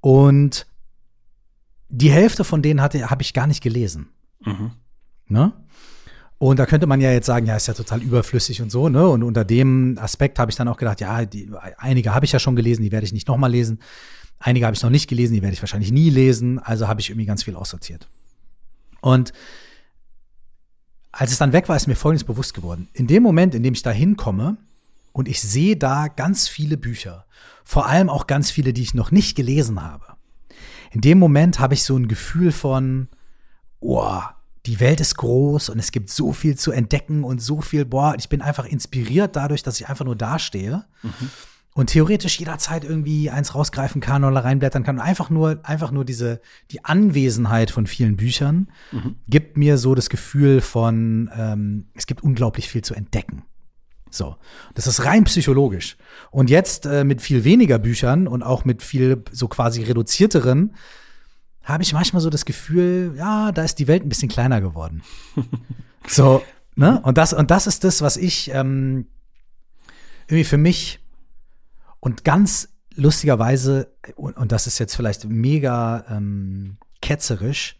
[0.00, 0.66] Und
[1.88, 4.08] die Hälfte von denen hatte, habe ich gar nicht gelesen.
[4.40, 4.72] Mhm.
[5.28, 5.52] Ne?
[6.42, 9.06] Und da könnte man ja jetzt sagen, ja, ist ja total überflüssig und so, ne?
[9.06, 12.40] Und unter dem Aspekt habe ich dann auch gedacht, ja, die, einige habe ich ja
[12.40, 13.78] schon gelesen, die werde ich nicht nochmal lesen.
[14.40, 16.58] Einige habe ich noch nicht gelesen, die werde ich wahrscheinlich nie lesen.
[16.58, 18.08] Also habe ich irgendwie ganz viel aussortiert.
[19.00, 19.32] Und
[21.12, 22.88] als es dann weg war, ist mir Folgendes bewusst geworden.
[22.92, 24.56] In dem Moment, in dem ich da hinkomme
[25.12, 27.24] und ich sehe da ganz viele Bücher,
[27.62, 30.06] vor allem auch ganz viele, die ich noch nicht gelesen habe,
[30.90, 33.06] in dem Moment habe ich so ein Gefühl von,
[33.78, 34.22] oh,
[34.66, 38.14] die Welt ist groß und es gibt so viel zu entdecken und so viel, boah,
[38.16, 41.30] ich bin einfach inspiriert dadurch, dass ich einfach nur dastehe mhm.
[41.74, 44.96] und theoretisch jederzeit irgendwie eins rausgreifen kann oder reinblättern kann.
[44.96, 49.16] Und einfach nur, einfach nur diese, die Anwesenheit von vielen Büchern mhm.
[49.26, 53.42] gibt mir so das Gefühl von, ähm, es gibt unglaublich viel zu entdecken.
[54.10, 54.36] So,
[54.74, 55.96] das ist rein psychologisch.
[56.30, 60.74] Und jetzt äh, mit viel weniger Büchern und auch mit viel so quasi reduzierteren
[61.64, 65.02] habe ich manchmal so das Gefühl, ja, da ist die Welt ein bisschen kleiner geworden.
[66.06, 66.42] so,
[66.74, 67.00] ne?
[67.02, 69.06] Und das, und das ist das, was ich ähm,
[70.26, 71.00] irgendwie für mich
[72.00, 77.78] und ganz lustigerweise, und, und das ist jetzt vielleicht mega ähm, ketzerisch,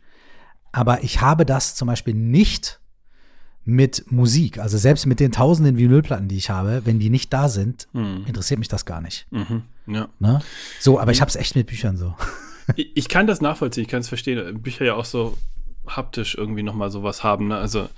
[0.70, 2.80] aber ich habe das zum Beispiel nicht
[3.64, 4.58] mit Musik.
[4.58, 8.24] Also selbst mit den tausenden Vinylplatten, die ich habe, wenn die nicht da sind, mhm.
[8.26, 9.26] interessiert mich das gar nicht.
[9.30, 10.08] Mhm, ja.
[10.18, 10.40] ne?
[10.80, 12.14] So, aber ich habe es echt mit Büchern so
[12.76, 14.60] ich, ich, kann das nachvollziehen, ich kann es verstehen.
[14.62, 15.36] Bücher ja auch so
[15.86, 17.48] haptisch irgendwie nochmal sowas haben.
[17.48, 17.56] Ne?
[17.56, 17.88] Also,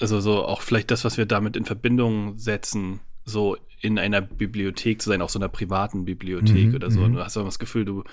[0.00, 5.00] also so auch vielleicht das, was wir damit in Verbindung setzen, so in einer Bibliothek
[5.00, 7.00] zu sein, auch so einer privaten Bibliothek mhm, oder so.
[7.00, 7.16] Und mhm.
[7.16, 8.04] du hast auch das Gefühl, du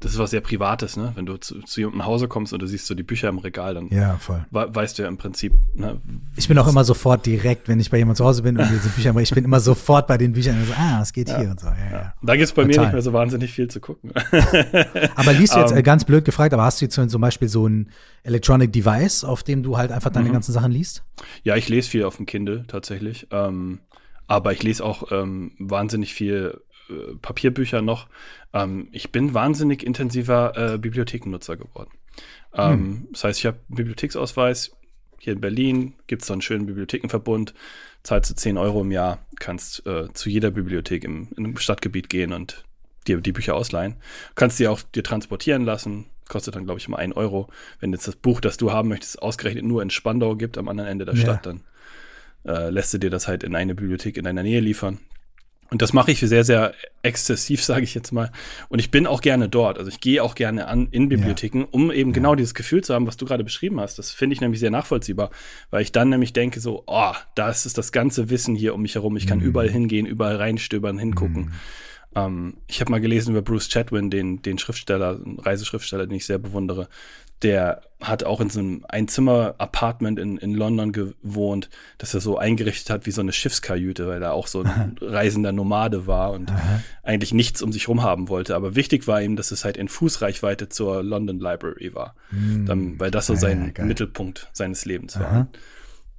[0.00, 1.12] das ist was sehr Privates, ne?
[1.14, 3.38] Wenn du zu, zu jemandem nach Hause kommst und du siehst so die Bücher im
[3.38, 4.18] Regal, dann ja,
[4.50, 5.54] weißt du ja im Prinzip.
[5.74, 5.98] Ne,
[6.36, 8.90] ich bin auch immer sofort direkt, wenn ich bei jemandem zu Hause bin und diese
[8.90, 11.38] Bücher, ich bin immer sofort bei den Büchern und so, ah, es geht ja.
[11.38, 11.68] hier und so.
[11.68, 12.14] Ja, ja.
[12.20, 12.76] Da gibt es bei Total.
[12.76, 14.12] mir nicht mehr so wahnsinnig viel zu gucken.
[15.14, 15.82] aber liest du jetzt um, ähm.
[15.82, 17.88] ganz blöd gefragt, aber hast du jetzt zum Beispiel so ein
[18.24, 20.34] Electronic Device, auf dem du halt einfach deine mhm.
[20.34, 21.02] ganzen Sachen liest?
[21.44, 23.26] Ja, ich lese viel auf dem Kindle tatsächlich.
[23.30, 23.78] Ähm,
[24.34, 28.08] aber ich lese auch ähm, wahnsinnig viel äh, Papierbücher noch.
[28.52, 31.90] Ähm, ich bin wahnsinnig intensiver äh, Bibliothekennutzer geworden.
[32.52, 33.08] Ähm, hm.
[33.12, 34.72] Das heißt, ich habe einen Bibliotheksausweis.
[35.18, 37.54] Hier in Berlin gibt es so einen schönen Bibliothekenverbund.
[38.02, 42.32] Zahlst du 10 Euro im Jahr, kannst äh, zu jeder Bibliothek im, einem Stadtgebiet gehen
[42.32, 42.64] und
[43.06, 43.96] dir die Bücher ausleihen.
[44.34, 46.06] Kannst sie auch dir transportieren lassen.
[46.28, 47.48] Kostet dann, glaube ich, immer 1 Euro.
[47.80, 50.90] Wenn jetzt das Buch, das du haben möchtest, ausgerechnet nur in Spandau gibt, am anderen
[50.90, 51.20] Ende der ja.
[51.20, 51.62] Stadt, dann
[52.46, 54.98] äh, lässt du dir das halt in eine Bibliothek in deiner Nähe liefern.
[55.70, 58.30] Und das mache ich sehr, sehr exzessiv, sage ich jetzt mal.
[58.68, 59.78] Und ich bin auch gerne dort.
[59.78, 61.68] Also ich gehe auch gerne an in Bibliotheken, ja.
[61.70, 62.14] um eben ja.
[62.14, 63.98] genau dieses Gefühl zu haben, was du gerade beschrieben hast.
[63.98, 65.30] Das finde ich nämlich sehr nachvollziehbar,
[65.70, 68.82] weil ich dann nämlich denke so, oh, da ist es das ganze Wissen hier um
[68.82, 69.16] mich herum.
[69.16, 69.46] Ich kann mhm.
[69.46, 71.42] überall hingehen, überall reinstöbern, hingucken.
[71.42, 71.52] Mhm.
[72.14, 76.38] Ähm, ich habe mal gelesen über Bruce Chatwin, den, den Schriftsteller, Reiseschriftsteller, den ich sehr
[76.38, 76.88] bewundere
[77.42, 82.90] der hat auch in so einem Einzimmer-Apartment in, in London gewohnt, das er so eingerichtet
[82.90, 86.82] hat wie so eine Schiffskajüte, weil er auch so ein reisender Nomade war und Aha.
[87.02, 88.56] eigentlich nichts um sich rum haben wollte.
[88.56, 92.66] Aber wichtig war ihm, dass es halt in Fußreichweite zur London Library war, hm.
[92.66, 95.48] Dann, weil das so sein ja, Mittelpunkt seines Lebens war.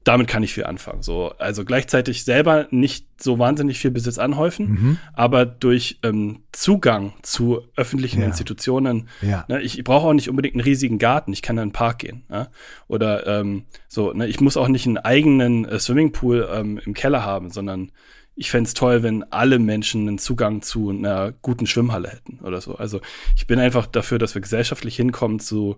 [0.06, 1.02] Damit kann ich viel anfangen.
[1.02, 4.98] So, also gleichzeitig selber nicht so wahnsinnig viel Besitz anhäufen, mhm.
[5.14, 8.28] aber durch ähm, Zugang zu öffentlichen ja.
[8.28, 9.10] Institutionen.
[9.22, 9.46] Ja.
[9.48, 11.34] Ne, ich, ich brauche auch nicht unbedingt einen riesigen Garten.
[11.34, 12.24] Ich kann in einen Park gehen.
[12.30, 12.50] Ja?
[12.88, 14.14] Oder ähm, so.
[14.14, 17.92] Ne, ich muss auch nicht einen eigenen äh, Swimmingpool ähm, im Keller haben, sondern
[18.36, 22.62] ich fände es toll, wenn alle Menschen einen Zugang zu einer guten Schwimmhalle hätten oder
[22.62, 22.76] so.
[22.76, 23.02] Also
[23.36, 25.78] ich bin einfach dafür, dass wir gesellschaftlich hinkommen zu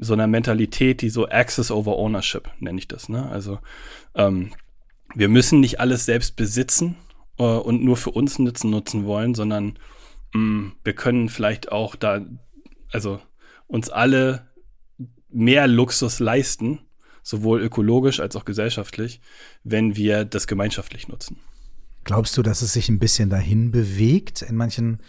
[0.00, 3.08] so einer Mentalität, die so Access over Ownership, nenne ich das.
[3.08, 3.28] Ne?
[3.28, 3.58] Also
[4.14, 4.52] ähm,
[5.14, 6.96] wir müssen nicht alles selbst besitzen
[7.38, 9.78] äh, und nur für uns nutzen, nutzen wollen, sondern
[10.34, 12.24] mh, mm, wir können vielleicht auch da,
[12.92, 13.20] also
[13.66, 14.48] uns alle
[15.30, 16.80] mehr Luxus leisten,
[17.22, 19.20] sowohl ökologisch als auch gesellschaftlich,
[19.62, 21.36] wenn wir das gemeinschaftlich nutzen.
[22.04, 25.00] Glaubst du, dass es sich ein bisschen dahin bewegt in manchen,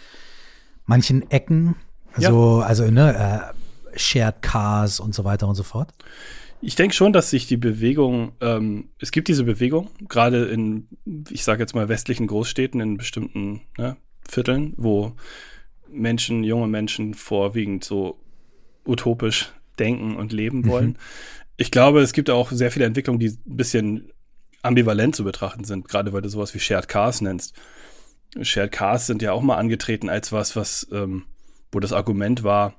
[0.86, 1.75] manchen Ecken?
[2.13, 2.65] Also, ja.
[2.65, 3.60] also ne, äh,
[3.95, 5.93] Shared Cars und so weiter und so fort?
[6.62, 10.88] Ich denke schon, dass sich die Bewegung, ähm, es gibt diese Bewegung, gerade in,
[11.30, 13.95] ich sage jetzt mal, westlichen Großstädten, in bestimmten ne,
[14.28, 15.13] Vierteln, wo
[15.89, 18.19] Menschen, junge Menschen vorwiegend so
[18.86, 20.88] utopisch denken und leben wollen.
[20.88, 20.95] Mhm.
[21.56, 24.12] Ich glaube, es gibt auch sehr viele Entwicklungen, die ein bisschen
[24.62, 27.54] ambivalent zu betrachten sind, gerade weil du sowas wie Shared Cars nennst.
[28.41, 31.25] Shared Cars sind ja auch mal angetreten als was, was, ähm,
[31.71, 32.75] wo das Argument war,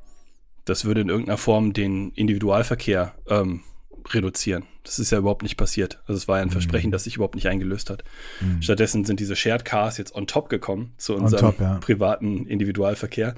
[0.71, 3.63] das würde in irgendeiner Form den Individualverkehr ähm,
[4.09, 4.65] reduzieren.
[4.85, 5.99] Das ist ja überhaupt nicht passiert.
[6.07, 6.53] Also es war ja ein mhm.
[6.53, 8.05] Versprechen, das sich überhaupt nicht eingelöst hat.
[8.41, 8.63] Mhm.
[8.63, 11.79] Stattdessen sind diese Shared Cars jetzt on top gekommen zu unserem top, ja.
[11.79, 13.35] privaten Individualverkehr.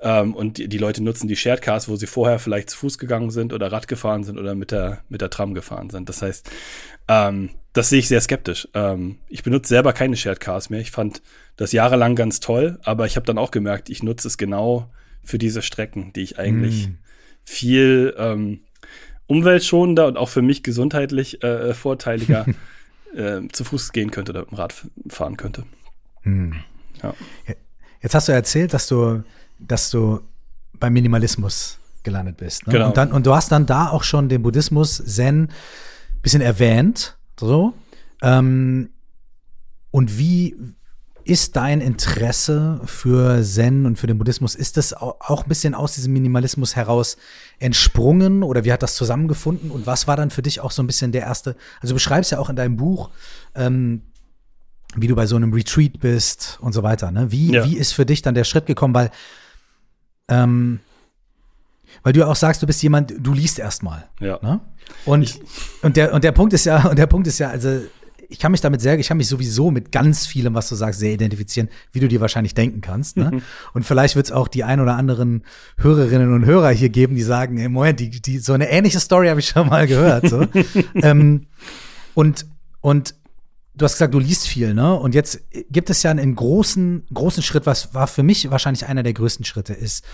[0.00, 2.98] Ähm, und die, die, Leute nutzen die Shared Cars, wo sie vorher vielleicht zu Fuß
[2.98, 6.08] gegangen sind oder Rad gefahren sind oder mit der, mit der Tram gefahren sind.
[6.08, 6.50] Das heißt,
[7.08, 8.68] ähm, das sehe ich sehr skeptisch.
[8.74, 10.80] Ähm, ich benutze selber keine Shared Cars mehr.
[10.80, 11.22] Ich fand
[11.56, 14.90] das jahrelang ganz toll, aber ich habe dann auch gemerkt, ich nutze es genau
[15.24, 16.98] für diese Strecken, die ich eigentlich mm.
[17.44, 18.60] viel ähm,
[19.26, 22.46] umweltschonender und auch für mich gesundheitlich äh, äh vorteiliger
[23.14, 24.74] äh, zu Fuß gehen könnte oder mit dem Rad
[25.08, 25.64] fahren könnte.
[26.22, 26.52] Mm.
[27.02, 27.14] Ja.
[28.00, 29.22] Jetzt hast du erzählt, dass du,
[29.58, 30.20] dass du
[30.78, 32.66] beim Minimalismus gelandet bist.
[32.66, 32.74] Ne?
[32.74, 32.88] Genau.
[32.88, 35.50] Und, dann, und du hast dann da auch schon den Buddhismus, Zen,
[36.22, 37.16] bisschen erwähnt.
[37.38, 37.74] So.
[38.22, 38.90] Ähm,
[39.90, 40.56] und wie,
[41.24, 45.94] ist dein Interesse für Zen und für den Buddhismus, ist das auch ein bisschen aus
[45.94, 47.16] diesem Minimalismus heraus
[47.58, 50.86] entsprungen oder wie hat das zusammengefunden und was war dann für dich auch so ein
[50.86, 53.10] bisschen der erste, also du beschreibst ja auch in deinem Buch,
[53.54, 54.02] ähm,
[54.96, 57.32] wie du bei so einem Retreat bist und so weiter, ne?
[57.32, 57.64] Wie, ja.
[57.64, 59.10] wie ist für dich dann der Schritt gekommen, weil,
[60.28, 60.80] ähm,
[62.02, 64.08] weil du ja auch sagst, du bist jemand, du liest erstmal.
[64.20, 64.38] Ja.
[64.42, 64.60] Ne?
[65.04, 65.40] Und,
[65.82, 67.80] und, der, und der Punkt ist ja, und der Punkt ist ja, also
[68.34, 70.98] ich kann mich damit sehr, ich kann mich sowieso mit ganz vielem, was du sagst,
[70.98, 73.16] sehr identifizieren, wie du dir wahrscheinlich denken kannst.
[73.16, 73.30] Ne?
[73.32, 73.42] Mhm.
[73.74, 75.44] Und vielleicht wird es auch die ein oder anderen
[75.78, 79.28] Hörerinnen und Hörer hier geben, die sagen, im Moment, die, die, so eine ähnliche Story
[79.28, 80.28] habe ich schon mal gehört.
[80.28, 80.44] So.
[80.96, 81.46] ähm,
[82.14, 82.46] und,
[82.80, 83.14] und
[83.76, 84.98] du hast gesagt, du liest viel, ne?
[84.98, 89.04] Und jetzt gibt es ja einen großen, großen Schritt, was war für mich wahrscheinlich einer
[89.04, 90.04] der größten Schritte ist,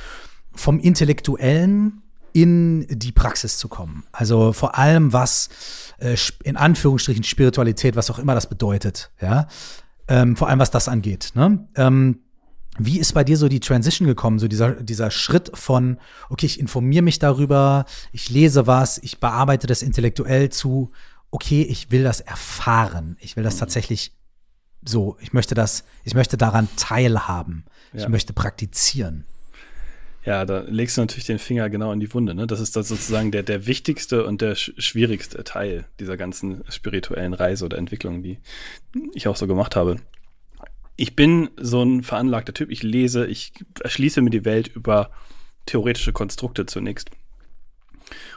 [0.52, 4.04] vom Intellektuellen in die Praxis zu kommen.
[4.12, 5.48] Also vor allem was
[5.98, 9.48] äh, in Anführungsstrichen Spiritualität, was auch immer das bedeutet, ja.
[10.08, 11.30] Ähm, vor allem was das angeht.
[11.34, 11.68] Ne?
[11.76, 12.18] Ähm,
[12.78, 15.98] wie ist bei dir so die Transition gekommen, so dieser, dieser Schritt von,
[16.30, 20.90] okay, ich informiere mich darüber, ich lese was, ich bearbeite das intellektuell zu,
[21.30, 23.60] okay, ich will das erfahren, ich will das mhm.
[23.60, 24.16] tatsächlich
[24.84, 28.00] so, ich möchte das, ich möchte daran teilhaben, ja.
[28.00, 29.26] ich möchte praktizieren.
[30.24, 32.35] Ja, da legst du natürlich den Finger genau in die Wunde.
[32.35, 32.46] Ne?
[32.46, 37.64] Das ist das sozusagen der, der wichtigste und der schwierigste Teil dieser ganzen spirituellen Reise
[37.64, 38.38] oder Entwicklung, die
[39.14, 39.96] ich auch so gemacht habe.
[40.96, 42.70] ich bin so ein veranlagter Typ.
[42.70, 43.52] Ich lese, ich
[43.83, 45.11] erschließe mir die Welt über
[45.64, 47.11] theoretische Konstrukte zunächst.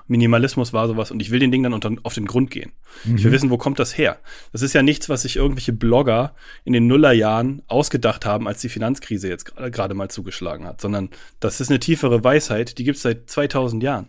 [0.08, 2.72] Minimalismus war sowas und ich will den Ding dann unter, auf den Grund gehen.
[3.06, 3.16] Mhm.
[3.16, 3.36] Ich will mhm.
[3.36, 4.20] wissen, wo kommt das her?
[4.52, 6.34] Das ist ja nichts, was sich irgendwelche Blogger
[6.66, 11.10] in den Nullerjahren ausgedacht haben, als die Finanzkrise jetzt gerade mal zugeschlagen hat, sondern
[11.40, 14.08] das ist eine tiefere Weisheit, die gibt es seit 2000 Jahren.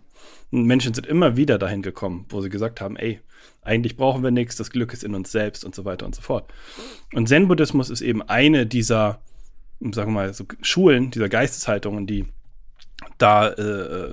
[0.50, 3.20] Und Menschen sind immer wieder dahin gekommen, wo sie gesagt haben, ey,
[3.62, 6.22] eigentlich brauchen wir nichts, das Glück ist in uns selbst und so weiter und so
[6.22, 6.52] fort.
[7.12, 9.20] Und Zen-Buddhismus ist eben eine dieser,
[9.80, 12.26] sagen wir mal, so Schulen, dieser Geisteshaltungen, die
[13.18, 14.12] da äh,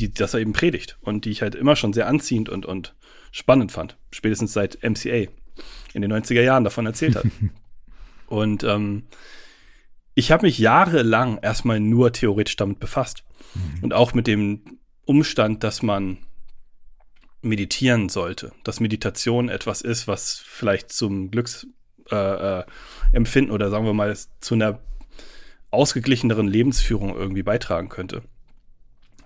[0.00, 2.94] die das er eben predigt und die ich halt immer schon sehr anziehend und, und
[3.30, 3.96] spannend fand.
[4.10, 5.26] Spätestens seit MCA
[5.92, 7.26] in den 90er Jahren davon erzählt hat.
[8.26, 9.04] und ähm,
[10.14, 13.24] ich habe mich jahrelang erstmal nur theoretisch damit befasst.
[13.54, 13.84] Mhm.
[13.84, 16.18] Und auch mit dem Umstand, dass man
[17.42, 18.52] meditieren sollte.
[18.64, 22.64] Dass Meditation etwas ist, was vielleicht zum Glücksempfinden
[23.12, 24.80] äh, äh, oder sagen wir mal zu einer
[25.70, 28.22] ausgeglicheneren Lebensführung irgendwie beitragen könnte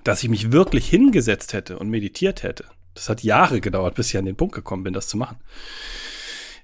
[0.05, 2.67] dass ich mich wirklich hingesetzt hätte und meditiert hätte.
[2.95, 5.39] Das hat Jahre gedauert, bis ich an den Punkt gekommen bin, das zu machen.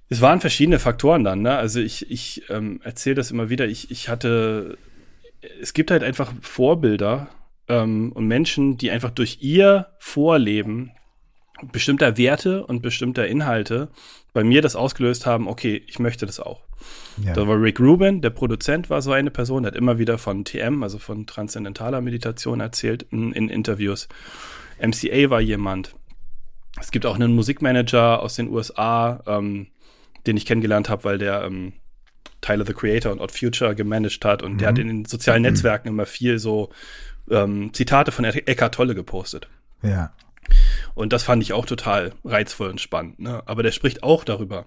[0.09, 1.57] Es waren verschiedene Faktoren dann, ne?
[1.57, 3.67] Also ich, ich ähm, erzähle das immer wieder.
[3.67, 4.77] Ich, ich hatte,
[5.61, 7.29] es gibt halt einfach Vorbilder
[7.69, 10.93] ähm, und Menschen, die einfach durch ihr Vorleben
[11.73, 13.89] bestimmter Werte und bestimmter Inhalte
[14.33, 16.63] bei mir das ausgelöst haben, okay, ich möchte das auch.
[17.25, 17.35] Ja.
[17.35, 20.45] Da war Rick Rubin, der Produzent, war so eine Person, der hat immer wieder von
[20.45, 24.09] TM, also von transzendentaler Meditation erzählt in, in Interviews.
[24.81, 25.95] MCA war jemand.
[26.81, 29.67] Es gibt auch einen Musikmanager aus den USA, ähm,
[30.27, 31.73] den ich kennengelernt habe, weil der ähm,
[32.41, 34.59] Tyler the Creator und Odd Future gemanagt hat und mhm.
[34.59, 35.51] der hat in den sozialen mhm.
[35.51, 36.71] Netzwerken immer viel so
[37.31, 39.49] ähm, Zitate von Eckhart Tolle gepostet.
[39.83, 40.13] Ja.
[41.01, 43.21] Und das fand ich auch total reizvoll und spannend.
[43.21, 43.43] Ne?
[43.47, 44.67] Aber der spricht auch darüber.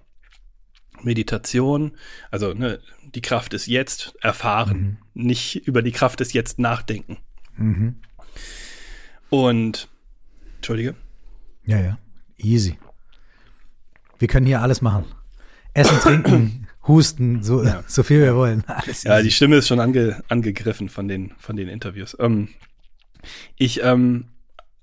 [1.00, 1.92] Meditation,
[2.30, 2.80] also ne,
[3.14, 5.26] die Kraft ist jetzt erfahren, mhm.
[5.26, 7.18] nicht über die Kraft ist jetzt nachdenken.
[7.56, 8.00] Mhm.
[9.30, 9.88] Und,
[10.56, 10.96] Entschuldige.
[11.66, 11.98] Ja, ja,
[12.36, 12.78] easy.
[14.18, 15.04] Wir können hier alles machen.
[15.72, 17.84] Essen, trinken, husten, so, ja.
[17.86, 18.64] so viel wir wollen.
[18.66, 22.16] Alles ja, die Stimme ist schon ange, angegriffen von den, von den Interviews.
[22.18, 22.48] Ähm,
[23.56, 24.30] ich ähm,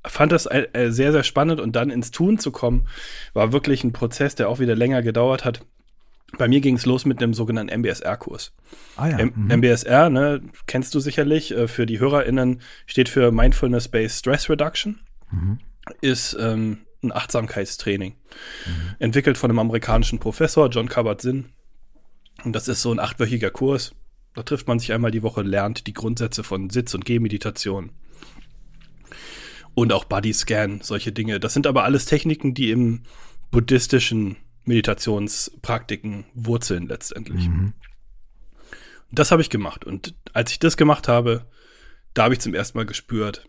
[0.05, 2.87] fand das äh, äh, sehr, sehr spannend und dann ins Tun zu kommen,
[3.33, 5.65] war wirklich ein Prozess, der auch wieder länger gedauert hat.
[6.37, 8.53] Bei mir ging es los mit einem sogenannten MBSR-Kurs.
[8.95, 9.25] Ah ja.
[9.25, 9.51] Mhm.
[9.57, 15.01] MBSR, ne, kennst du sicherlich, äh, für die HörerInnen steht für Mindfulness-Based Stress Reduction.
[15.29, 15.59] Mhm.
[15.99, 18.13] Ist ähm, ein Achtsamkeitstraining.
[18.13, 18.95] Mhm.
[18.99, 21.49] Entwickelt von einem amerikanischen Professor, John Kabat-Zinn.
[22.43, 23.93] Und das ist so ein achtwöchiger Kurs.
[24.33, 27.91] Da trifft man sich einmal die Woche, lernt die Grundsätze von Sitz- und Gehmeditation
[29.73, 31.39] und auch Bodyscan, solche Dinge.
[31.39, 33.03] Das sind aber alles Techniken, die im
[33.51, 37.47] buddhistischen Meditationspraktiken wurzeln letztendlich.
[37.47, 37.73] Mhm.
[39.11, 39.85] Das habe ich gemacht.
[39.85, 41.45] Und als ich das gemacht habe,
[42.13, 43.45] da habe ich zum ersten Mal gespürt,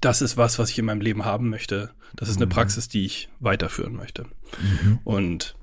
[0.00, 1.90] das ist was, was ich in meinem Leben haben möchte.
[2.14, 2.50] Das ist eine mhm.
[2.50, 4.24] Praxis, die ich weiterführen möchte.
[4.24, 4.98] Mhm.
[5.04, 5.56] Und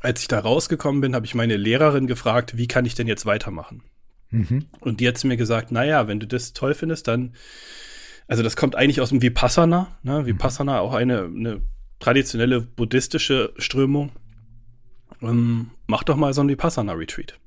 [0.00, 3.26] als ich da rausgekommen bin, habe ich meine Lehrerin gefragt, wie kann ich denn jetzt
[3.26, 3.82] weitermachen?
[4.30, 4.66] Mhm.
[4.80, 7.34] Und die hat mir gesagt, naja, wenn du das toll findest, dann
[8.28, 9.88] also das kommt eigentlich aus dem Vipassana.
[10.02, 10.26] Ne?
[10.26, 11.62] Vipassana auch eine, eine
[11.98, 14.12] traditionelle buddhistische Strömung.
[15.22, 17.38] Ähm, mach doch mal so ein Vipassana-Retreat.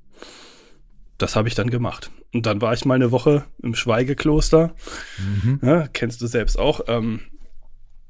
[1.20, 2.10] Das habe ich dann gemacht.
[2.34, 4.74] Und dann war ich mal eine Woche im Schweigekloster.
[5.20, 5.60] Mhm.
[5.62, 6.82] Ja, kennst du selbst auch.
[6.88, 7.22] Ähm,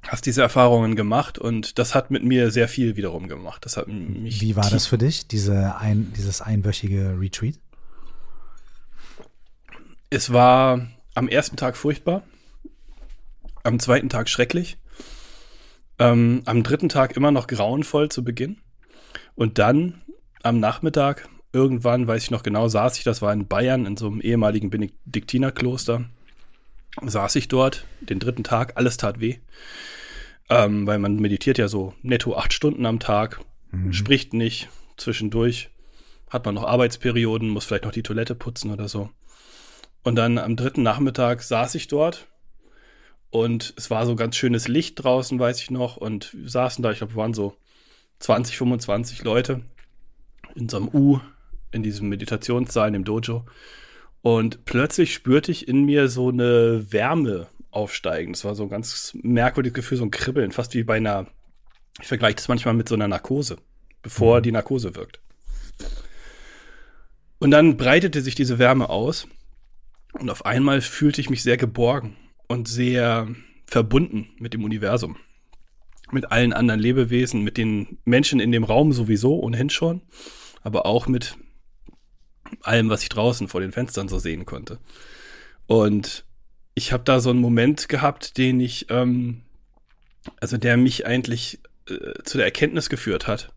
[0.08, 3.66] hast diese Erfahrungen gemacht und das hat mit mir sehr viel wiederum gemacht.
[3.66, 7.60] Das hat mich Wie war das für dich, diese ein, dieses einwöchige Retreat?
[10.10, 12.24] Es war am ersten Tag furchtbar
[13.64, 14.78] am zweiten Tag schrecklich,
[16.00, 18.58] ähm, am dritten Tag immer noch grauenvoll zu Beginn
[19.36, 20.02] und dann
[20.44, 24.08] am Nachmittag, irgendwann, weiß ich noch genau, saß ich, das war in Bayern, in so
[24.08, 26.06] einem ehemaligen Benediktinerkloster,
[27.02, 29.38] saß ich dort den dritten Tag, alles tat weh,
[30.50, 33.94] ähm, weil man meditiert ja so netto acht Stunden am Tag, mhm.
[33.94, 35.70] spricht nicht, zwischendurch
[36.30, 39.10] hat man noch Arbeitsperioden, muss vielleicht noch die Toilette putzen oder so.
[40.04, 42.28] Und dann am dritten Nachmittag saß ich dort
[43.32, 45.96] und es war so ganz schönes Licht draußen, weiß ich noch.
[45.98, 47.56] Und wir saßen da, ich glaube, waren so
[48.20, 49.62] 20, 25 Leute
[50.54, 51.20] in so einem U,
[51.72, 53.46] in diesem Meditationssaal, in dem Dojo.
[54.22, 58.34] Und plötzlich spürte ich in mir so eine Wärme aufsteigen.
[58.34, 61.26] Das war so ein ganz merkwürdiges Gefühl, so ein Kribbeln, fast wie bei einer,
[62.02, 63.58] ich vergleiche das manchmal mit so einer Narkose,
[64.02, 64.44] bevor mhm.
[64.44, 65.22] die Narkose wirkt.
[67.40, 69.26] Und dann breitete sich diese Wärme aus
[70.20, 72.18] und auf einmal fühlte ich mich sehr geborgen
[72.52, 73.28] und sehr
[73.66, 75.18] verbunden mit dem Universum.
[76.12, 80.02] Mit allen anderen Lebewesen, mit den Menschen in dem Raum sowieso ohnehin schon.
[80.64, 81.38] aber auch mit
[82.62, 84.80] allem, was ich draußen vor den Fenstern so sehen konnte.
[85.66, 86.26] Und
[86.76, 89.42] ich habe da so einen Moment gehabt, den ich, ähm,
[90.40, 93.54] also der mich eigentlich äh, zu der Erkenntnis geführt hat,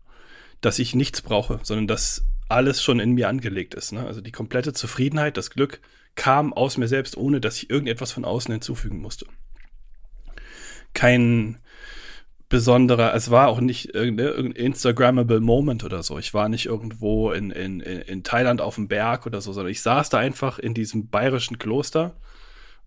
[0.61, 3.91] dass ich nichts brauche, sondern dass alles schon in mir angelegt ist.
[3.91, 4.05] Ne?
[4.05, 5.81] Also die komplette Zufriedenheit, das Glück
[6.15, 9.25] kam aus mir selbst, ohne dass ich irgendetwas von außen hinzufügen musste.
[10.93, 11.59] Kein
[12.47, 16.17] besonderer, es war auch nicht irgendein Instagrammable Moment oder so.
[16.19, 19.81] Ich war nicht irgendwo in, in, in Thailand auf dem Berg oder so, sondern ich
[19.81, 22.15] saß da einfach in diesem bayerischen Kloster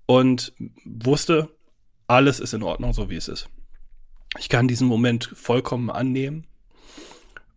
[0.07, 0.55] und
[0.85, 1.51] wusste,
[2.07, 3.49] alles ist in Ordnung, so wie es ist.
[4.39, 6.47] Ich kann diesen Moment vollkommen annehmen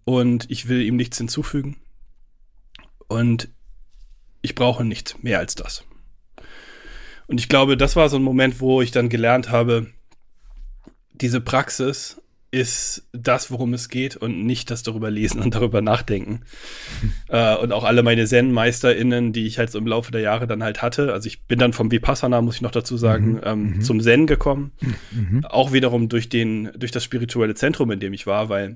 [0.04, 1.78] und ich will ihm nichts hinzufügen.
[3.08, 3.50] Und
[4.42, 5.84] ich brauche nichts mehr als das.
[7.28, 9.88] Und ich glaube, das war so ein Moment, wo ich dann gelernt habe,
[11.14, 12.22] diese Praxis
[12.54, 16.42] ist das, worum es geht und nicht das darüber lesen und darüber nachdenken.
[17.30, 20.62] äh, und auch alle meine Zen-MeisterInnen, die ich halt so im Laufe der Jahre dann
[20.62, 21.14] halt hatte.
[21.14, 23.42] Also ich bin dann vom Vipassana, muss ich noch dazu sagen, mhm.
[23.44, 23.82] ähm, mhm.
[23.82, 24.74] zum Zen gekommen.
[25.12, 25.46] Mhm.
[25.46, 28.76] Auch wiederum durch den, durch das spirituelle Zentrum, in dem ich war, weil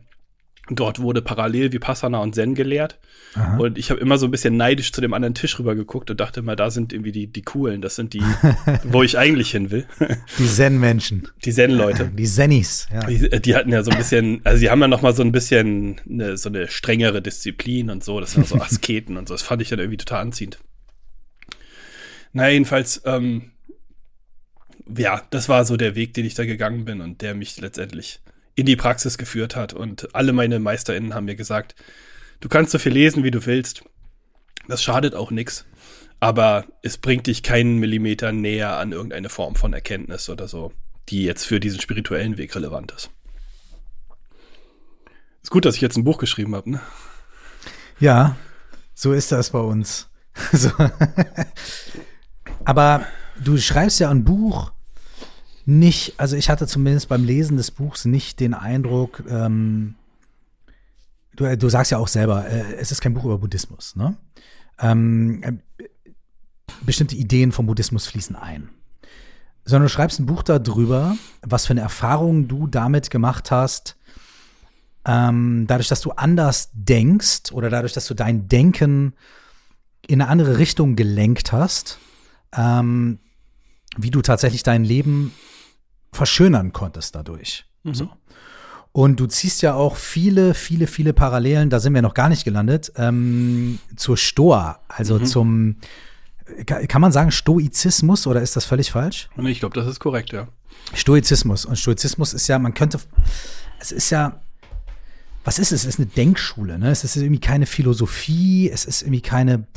[0.70, 2.98] Dort wurde parallel Vipassana und Zen gelehrt.
[3.36, 3.58] Aha.
[3.58, 6.20] Und ich habe immer so ein bisschen neidisch zu dem anderen Tisch rüber geguckt und
[6.20, 8.24] dachte immer, da sind irgendwie die, die coolen, das sind die,
[8.84, 9.86] wo ich eigentlich hin will.
[10.40, 11.28] Die Zen-Menschen.
[11.44, 12.10] Die Zen-Leute.
[12.14, 13.06] Die Zennis, ja.
[13.06, 15.32] Die, die, hatten ja so ein bisschen, also die haben ja noch mal so ein
[15.32, 18.20] bisschen eine, so eine strengere Disziplin und so.
[18.20, 19.34] Das waren so Asketen und so.
[19.34, 20.58] Das fand ich dann irgendwie total anziehend.
[22.34, 23.52] Na, jedenfalls, ähm,
[24.98, 28.22] ja, das war so der Weg, den ich da gegangen bin und der mich letztendlich
[28.56, 29.74] in die Praxis geführt hat.
[29.74, 31.76] Und alle meine MeisterInnen haben mir gesagt,
[32.40, 33.84] du kannst so viel lesen, wie du willst.
[34.68, 35.66] Das schadet auch nichts.
[36.20, 40.72] Aber es bringt dich keinen Millimeter näher an irgendeine Form von Erkenntnis oder so,
[41.10, 43.10] die jetzt für diesen spirituellen Weg relevant ist.
[45.44, 46.82] Ist gut, dass ich jetzt ein Buch geschrieben habe, ne?
[48.00, 48.36] Ja,
[48.96, 50.10] so ist das bei uns.
[50.52, 50.72] so.
[52.64, 53.06] Aber
[53.44, 54.72] du schreibst ja ein Buch
[55.66, 59.96] nicht, also ich hatte zumindest beim Lesen des Buchs nicht den Eindruck, ähm,
[61.36, 64.16] du, du sagst ja auch selber, äh, es ist kein Buch über Buddhismus, ne?
[64.80, 65.54] Ähm, äh,
[66.82, 68.70] bestimmte Ideen vom Buddhismus fließen ein.
[69.64, 73.96] Sondern du schreibst ein Buch darüber, was für eine Erfahrung du damit gemacht hast,
[75.06, 79.14] ähm, dadurch, dass du anders denkst oder dadurch, dass du dein Denken
[80.08, 82.00] in eine andere Richtung gelenkt hast,
[82.56, 83.20] ähm,
[83.98, 85.32] wie du tatsächlich dein Leben
[86.16, 87.66] verschönern konntest dadurch.
[87.84, 87.94] Mhm.
[87.94, 88.10] So.
[88.92, 92.46] Und du ziehst ja auch viele, viele, viele Parallelen, da sind wir noch gar nicht
[92.46, 95.26] gelandet, ähm, zur Stoa, also mhm.
[95.26, 95.76] zum,
[96.66, 99.30] kann man sagen Stoizismus oder ist das völlig falsch?
[99.38, 100.48] Ich glaube, das ist korrekt, ja.
[100.94, 101.66] Stoizismus.
[101.66, 103.00] Und Stoizismus ist ja, man könnte,
[103.80, 104.40] es ist ja,
[105.44, 105.82] was ist es?
[105.82, 106.90] Es ist eine Denkschule, ne?
[106.90, 109.68] Es ist irgendwie keine Philosophie, es ist irgendwie keine,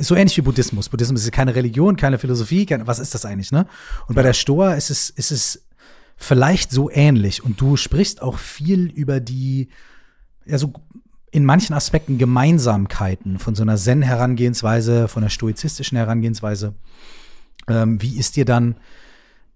[0.00, 0.88] so ähnlich wie Buddhismus.
[0.88, 3.66] Buddhismus ist keine Religion, keine Philosophie, keine, was ist das eigentlich, ne?
[4.06, 5.66] Und bei der Stoa ist es, ist es
[6.16, 7.44] vielleicht so ähnlich.
[7.44, 9.68] Und du sprichst auch viel über die,
[10.46, 10.72] ja, so
[11.30, 16.74] in manchen Aspekten Gemeinsamkeiten von so einer Zen-Herangehensweise, von einer stoizistischen Herangehensweise.
[17.66, 18.76] Ähm, wie ist dir dann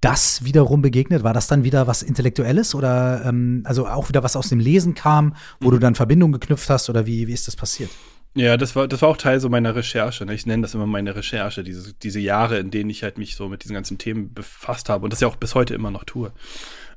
[0.00, 1.22] das wiederum begegnet?
[1.22, 4.94] War das dann wieder was Intellektuelles oder ähm, also auch wieder was aus dem Lesen
[4.94, 5.72] kam, wo mhm.
[5.72, 7.90] du dann Verbindung geknüpft hast oder wie, wie ist das passiert?
[8.34, 10.24] Ja, das war, das war auch Teil so meiner Recherche.
[10.24, 10.34] Ne?
[10.34, 13.48] Ich nenne das immer meine Recherche, diese, diese Jahre, in denen ich halt mich so
[13.48, 16.32] mit diesen ganzen Themen befasst habe und das ja auch bis heute immer noch tue.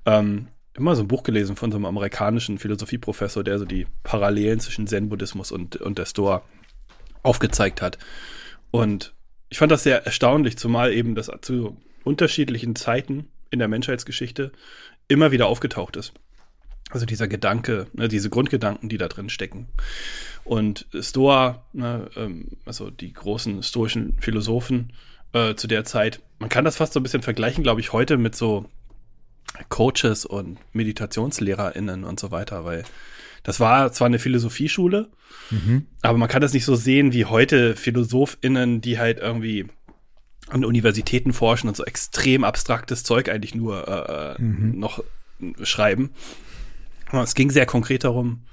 [0.05, 4.59] Ähm, immer so ein Buch gelesen von so einem amerikanischen Philosophieprofessor, der so die Parallelen
[4.59, 6.43] zwischen Zen-Buddhismus und, und der Stoa
[7.23, 7.97] aufgezeigt hat.
[8.71, 9.13] Und
[9.49, 14.51] ich fand das sehr erstaunlich, zumal eben das zu unterschiedlichen Zeiten in der Menschheitsgeschichte
[15.07, 16.13] immer wieder aufgetaucht ist.
[16.91, 19.67] Also dieser Gedanke, ne, diese Grundgedanken, die da drin stecken.
[20.43, 24.93] Und Stoa, ne, ähm, also die großen stoischen Philosophen
[25.33, 28.17] äh, zu der Zeit, man kann das fast so ein bisschen vergleichen, glaube ich, heute
[28.17, 28.65] mit so
[29.69, 32.83] Coaches und MeditationslehrerInnen und so weiter, weil
[33.43, 35.09] das war zwar eine Philosophieschule,
[35.49, 35.87] mhm.
[36.01, 39.67] aber man kann das nicht so sehen wie heute PhilosophInnen, die halt irgendwie
[40.49, 44.79] an Universitäten forschen und so extrem abstraktes Zeug eigentlich nur äh, äh, mhm.
[44.79, 45.03] noch
[45.63, 46.11] schreiben.
[47.11, 48.43] Es ging sehr konkret darum,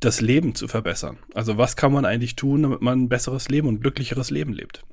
[0.00, 1.18] das Leben zu verbessern.
[1.34, 4.84] Also was kann man eigentlich tun, damit man ein besseres Leben und glücklicheres Leben lebt?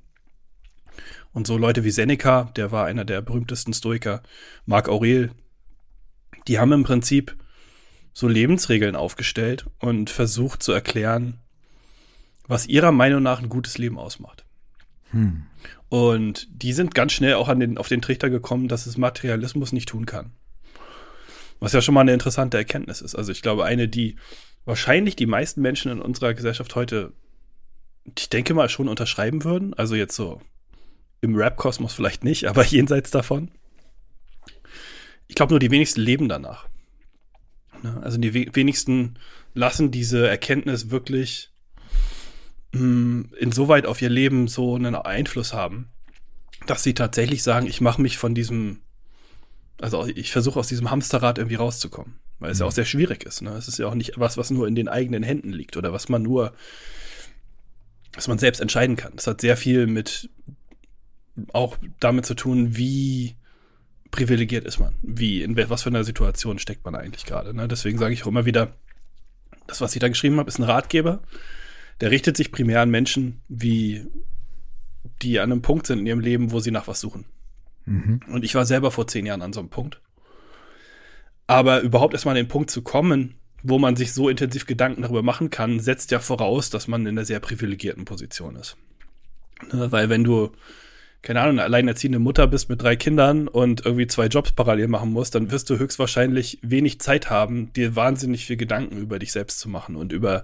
[1.31, 4.21] Und so Leute wie Seneca, der war einer der berühmtesten Stoiker,
[4.65, 5.31] Marc Aurel,
[6.47, 7.37] die haben im Prinzip
[8.13, 11.39] so Lebensregeln aufgestellt und versucht zu erklären,
[12.47, 14.45] was ihrer Meinung nach ein gutes Leben ausmacht.
[15.11, 15.45] Hm.
[15.87, 19.89] Und die sind ganz schnell auch den, auf den Trichter gekommen, dass es Materialismus nicht
[19.89, 20.33] tun kann.
[21.59, 23.15] Was ja schon mal eine interessante Erkenntnis ist.
[23.15, 24.15] Also ich glaube, eine, die
[24.65, 27.13] wahrscheinlich die meisten Menschen in unserer Gesellschaft heute,
[28.17, 29.73] ich denke mal, schon unterschreiben würden.
[29.73, 30.41] Also jetzt so
[31.21, 33.51] im Rap-Kosmos vielleicht nicht, aber jenseits davon.
[35.27, 36.67] Ich glaube, nur die wenigsten leben danach.
[37.83, 37.99] Ne?
[38.01, 39.19] Also die wenigsten
[39.53, 41.51] lassen diese Erkenntnis wirklich
[42.73, 45.89] hm, insoweit auf ihr Leben so einen Einfluss haben,
[46.67, 48.81] dass sie tatsächlich sagen, ich mache mich von diesem,
[49.81, 52.15] also ich versuche aus diesem Hamsterrad irgendwie rauszukommen.
[52.39, 52.75] Weil es ja auch mhm.
[52.75, 53.41] sehr schwierig ist.
[53.41, 53.51] Ne?
[53.51, 56.07] Es ist ja auch nicht was, was nur in den eigenen Händen liegt oder was
[56.07, 56.53] man nur,
[58.13, 59.13] was man selbst entscheiden kann.
[59.17, 60.29] Es hat sehr viel mit
[61.53, 63.35] auch damit zu tun, wie
[64.11, 64.95] privilegiert ist man?
[65.01, 67.53] Wie, in was für einer Situation steckt man eigentlich gerade?
[67.53, 67.67] Ne?
[67.67, 68.73] Deswegen sage ich auch immer wieder,
[69.67, 71.21] das, was ich da geschrieben habe, ist ein Ratgeber.
[72.01, 74.07] Der richtet sich primär an Menschen, wie
[75.21, 77.25] die an einem Punkt sind in ihrem Leben, wo sie nach was suchen.
[77.89, 78.21] Mhm.
[78.31, 80.01] Und ich war selber vor zehn Jahren an so einem Punkt.
[81.47, 85.23] Aber überhaupt erstmal an den Punkt zu kommen, wo man sich so intensiv Gedanken darüber
[85.23, 88.77] machen kann, setzt ja voraus, dass man in einer sehr privilegierten Position ist.
[89.73, 89.91] Ne?
[89.91, 90.51] Weil wenn du
[91.21, 95.11] keine Ahnung, eine alleinerziehende Mutter bist mit drei Kindern und irgendwie zwei Jobs parallel machen
[95.11, 99.59] musst, dann wirst du höchstwahrscheinlich wenig Zeit haben, dir wahnsinnig viel Gedanken über dich selbst
[99.59, 100.43] zu machen und über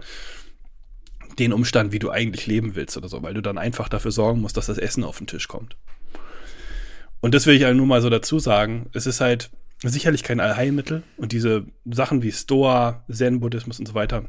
[1.39, 4.41] den Umstand, wie du eigentlich leben willst oder so, weil du dann einfach dafür sorgen
[4.41, 5.78] musst, dass das Essen auf den Tisch kommt.
[7.22, 8.89] Und das will ich halt nur mal so dazu sagen.
[8.93, 9.49] Es ist halt
[9.84, 14.26] sicherlich kein Allheilmittel und diese Sachen wie Stoa, Zen-Buddhismus und so weiter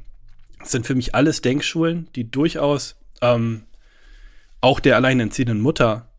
[0.65, 3.65] sind für mich alles Denkschulen, die durchaus ähm,
[4.61, 6.11] auch der alleinerziehenden Mutter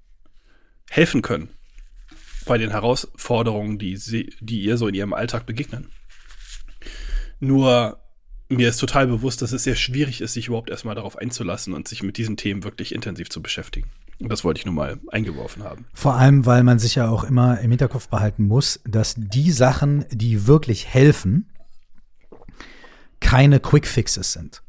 [0.89, 1.49] helfen können
[2.45, 5.89] bei den Herausforderungen, die, sie, die ihr so in ihrem Alltag begegnen.
[7.39, 8.01] Nur
[8.49, 11.88] mir ist total bewusst, dass es sehr schwierig ist, sich überhaupt erstmal darauf einzulassen und
[11.88, 13.89] sich mit diesen Themen wirklich intensiv zu beschäftigen.
[14.20, 15.86] Das wollte ich nur mal eingeworfen haben.
[15.93, 20.05] Vor allem, weil man sich ja auch immer im Hinterkopf behalten muss, dass die Sachen,
[20.11, 21.49] die wirklich helfen,
[23.20, 24.63] keine Quick Fixes sind.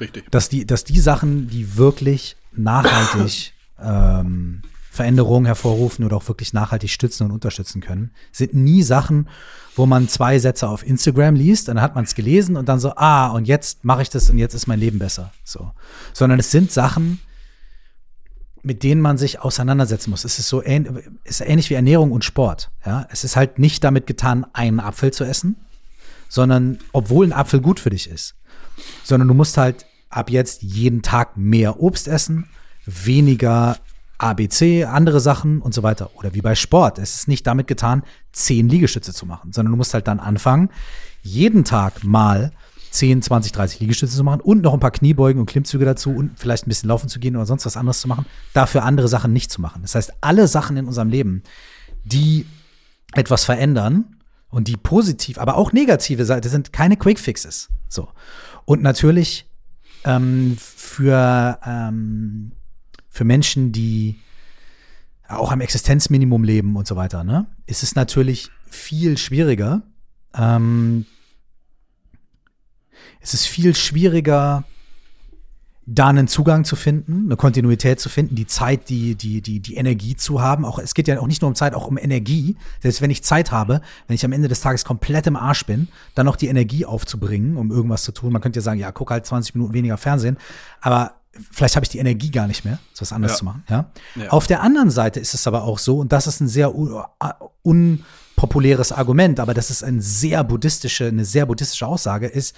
[0.00, 0.30] Richtig.
[0.30, 6.90] Dass die, dass die Sachen, die wirklich nachhaltig ähm, Veränderungen hervorrufen oder auch wirklich nachhaltig
[6.90, 8.12] stützen und unterstützen können.
[8.30, 9.28] Sind nie Sachen,
[9.74, 12.94] wo man zwei Sätze auf Instagram liest, dann hat man es gelesen und dann so,
[12.94, 15.32] ah, und jetzt mache ich das und jetzt ist mein Leben besser.
[15.42, 15.72] So.
[16.12, 17.20] Sondern es sind Sachen,
[18.64, 20.24] mit denen man sich auseinandersetzen muss.
[20.24, 22.70] Es ist so ähn ist ähnlich wie Ernährung und Sport.
[22.84, 25.56] Ja, es ist halt nicht damit getan, einen Apfel zu essen,
[26.28, 28.34] sondern obwohl ein Apfel gut für dich ist,
[29.02, 32.48] sondern du musst halt ab jetzt jeden Tag mehr Obst essen,
[32.86, 33.76] weniger
[34.18, 36.10] ABC, andere Sachen und so weiter.
[36.14, 36.98] Oder wie bei Sport.
[36.98, 38.02] Es ist nicht damit getan,
[38.32, 40.70] zehn Liegestütze zu machen, sondern du musst halt dann anfangen,
[41.22, 42.52] jeden Tag mal
[42.94, 46.38] 10, 20, 30 Liegestütze zu machen und noch ein paar Kniebeugen und Klimmzüge dazu und
[46.38, 49.32] vielleicht ein bisschen laufen zu gehen oder sonst was anderes zu machen, dafür andere Sachen
[49.32, 49.82] nicht zu machen.
[49.82, 51.42] Das heißt, alle Sachen in unserem Leben,
[52.04, 52.46] die
[53.12, 54.16] etwas verändern
[54.48, 57.68] und die positiv, aber auch negative Seite sind keine Quick Fixes.
[57.88, 58.08] So.
[58.64, 59.46] Und natürlich
[60.04, 62.52] ähm, für ähm,
[63.10, 64.20] für Menschen, die
[65.28, 69.82] auch am Existenzminimum leben und so weiter, ne, ist es natürlich viel schwieriger.
[70.34, 71.06] Ähm,
[73.24, 74.64] es ist viel schwieriger,
[75.86, 79.76] da einen Zugang zu finden, eine Kontinuität zu finden, die Zeit, die, die, die, die
[79.76, 80.64] Energie zu haben.
[80.64, 82.56] Auch, es geht ja auch nicht nur um Zeit, auch um Energie.
[82.82, 85.88] Selbst wenn ich Zeit habe, wenn ich am Ende des Tages komplett im Arsch bin,
[86.14, 88.32] dann noch die Energie aufzubringen, um irgendwas zu tun.
[88.32, 90.38] Man könnte ja sagen, ja, guck halt 20 Minuten weniger Fernsehen.
[90.80, 91.16] Aber
[91.50, 93.38] vielleicht habe ich die Energie gar nicht mehr, was anderes ja.
[93.38, 93.64] zu machen.
[93.68, 93.90] Ja?
[94.14, 94.28] ja?
[94.30, 96.72] Auf der anderen Seite ist es aber auch so, und das ist ein sehr
[97.62, 102.54] unpopuläres Argument, aber das ist eine sehr buddhistische, eine sehr buddhistische Aussage, ist,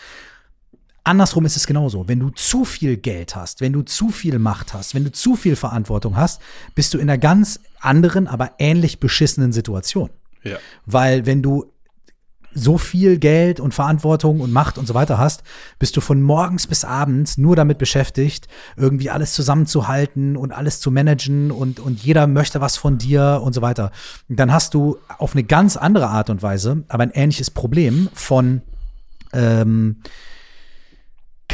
[1.06, 2.08] andersrum ist es genauso.
[2.08, 5.36] Wenn du zu viel Geld hast, wenn du zu viel Macht hast, wenn du zu
[5.36, 6.40] viel Verantwortung hast,
[6.74, 10.10] bist du in einer ganz anderen, aber ähnlich beschissenen Situation.
[10.42, 10.58] Ja.
[10.84, 11.72] Weil wenn du
[12.56, 15.42] so viel Geld und Verantwortung und Macht und so weiter hast,
[15.78, 20.90] bist du von morgens bis abends nur damit beschäftigt, irgendwie alles zusammenzuhalten und alles zu
[20.90, 23.92] managen und, und jeder möchte was von dir und so weiter.
[24.28, 28.62] dann hast du auf eine ganz andere Art und Weise, aber ein ähnliches Problem von
[29.34, 29.96] ähm,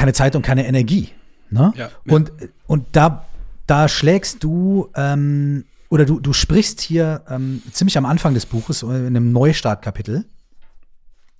[0.03, 1.11] keine Zeit und keine Energie.
[1.49, 1.73] Ne?
[1.77, 2.13] Ja, ja.
[2.13, 2.33] Und,
[2.67, 3.25] und da,
[3.69, 8.83] da schlägst du ähm, oder du, du sprichst hier ähm, ziemlich am Anfang des Buches
[8.83, 10.25] in einem Neustartkapitel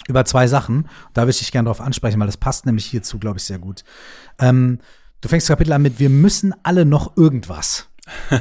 [0.07, 0.89] über zwei Sachen.
[1.13, 3.59] Da würde ich dich gerne drauf ansprechen, weil das passt nämlich hierzu, glaube ich, sehr
[3.59, 3.83] gut.
[4.39, 4.79] Ähm,
[5.23, 7.89] du fängst das Kapitel an mit, wir müssen alle noch irgendwas.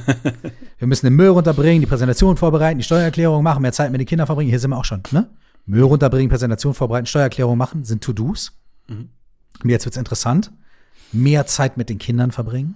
[0.77, 4.07] wir müssen den Müll runterbringen, die Präsentation vorbereiten, die Steuererklärung machen, mehr Zeit mit den
[4.07, 4.51] Kindern verbringen.
[4.51, 5.31] Hier sind wir auch schon, ne?
[5.65, 8.51] Müll runterbringen, Präsentation vorbereiten, Steuererklärung machen, sind To-Dos.
[8.87, 9.09] Mhm.
[9.63, 10.51] Und jetzt wird's interessant.
[11.11, 12.75] Mehr Zeit mit den Kindern verbringen.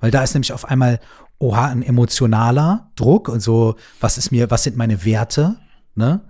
[0.00, 1.00] Weil da ist nämlich auf einmal,
[1.38, 5.56] oha, ein emotionaler Druck und so, was ist mir, was sind meine Werte,
[5.94, 6.22] ne?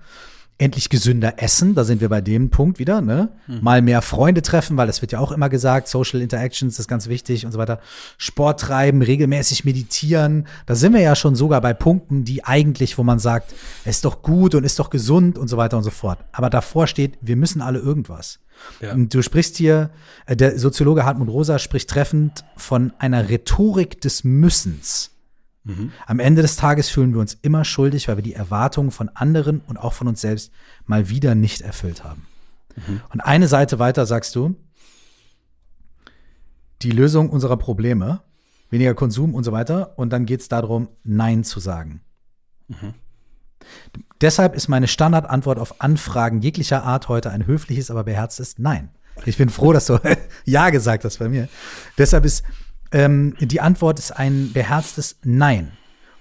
[0.62, 3.30] endlich gesünder essen, da sind wir bei dem Punkt wieder, ne?
[3.48, 3.58] Mhm.
[3.62, 7.08] Mal mehr Freunde treffen, weil das wird ja auch immer gesagt, Social Interactions ist ganz
[7.08, 7.80] wichtig und so weiter.
[8.16, 13.02] Sport treiben, regelmäßig meditieren, da sind wir ja schon sogar bei Punkten, die eigentlich, wo
[13.02, 13.52] man sagt,
[13.84, 16.20] es ist doch gut und ist doch gesund und so weiter und so fort.
[16.30, 18.38] Aber davor steht, wir müssen alle irgendwas.
[18.80, 18.94] Ja.
[18.94, 19.90] Du sprichst hier,
[20.26, 25.10] äh, der Soziologe Hartmut Rosa spricht treffend von einer Rhetorik des Müssens.
[25.64, 25.92] Mhm.
[26.06, 29.60] Am Ende des Tages fühlen wir uns immer schuldig, weil wir die Erwartungen von anderen
[29.60, 30.52] und auch von uns selbst
[30.86, 32.26] mal wieder nicht erfüllt haben.
[32.74, 33.00] Mhm.
[33.10, 34.56] Und eine Seite weiter sagst du,
[36.82, 38.22] die Lösung unserer Probleme,
[38.70, 39.96] weniger Konsum und so weiter.
[39.98, 42.00] Und dann geht es darum, Nein zu sagen.
[42.68, 42.94] Mhm.
[44.20, 48.90] Deshalb ist meine Standardantwort auf Anfragen jeglicher Art heute ein höfliches, aber beherztes Nein.
[49.26, 49.98] Ich bin froh, dass du
[50.44, 51.48] Ja gesagt hast bei mir.
[51.98, 52.44] Deshalb ist
[52.92, 55.72] ähm, die Antwort ist ein beherztes Nein.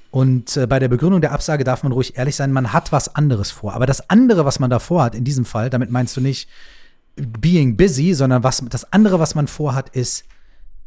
[0.10, 3.16] Und äh, bei der Begründung der Absage darf man ruhig ehrlich sein, man hat was
[3.16, 3.74] anderes vor.
[3.74, 6.50] Aber das andere, was man davor hat, in diesem Fall, damit meinst du nicht
[7.16, 10.26] being busy, sondern was, das andere, was man vorhat, ist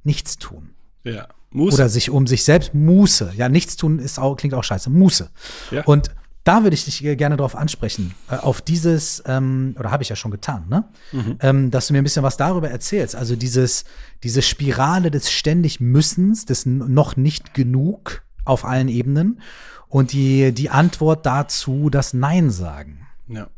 [0.02, 0.70] nichts tun.
[1.04, 1.28] Ja.
[1.50, 1.74] Muße.
[1.74, 3.32] Oder sich um sich selbst Muße.
[3.36, 4.90] Ja, nichts tun ist auch, klingt auch scheiße.
[4.90, 5.30] Muße.
[5.70, 5.84] Ja.
[5.84, 6.10] Und
[6.44, 10.16] da würde ich dich gerne darauf ansprechen, äh, auf dieses, ähm, oder habe ich ja
[10.16, 10.84] schon getan, ne?
[11.12, 11.38] Mhm.
[11.40, 13.16] Ähm, dass du mir ein bisschen was darüber erzählst.
[13.16, 13.84] Also dieses,
[14.22, 19.40] diese Spirale des ständig Müssens, des noch nicht genug auf allen Ebenen
[19.88, 23.06] und die, die Antwort dazu, das Nein sagen.
[23.26, 23.48] Ja.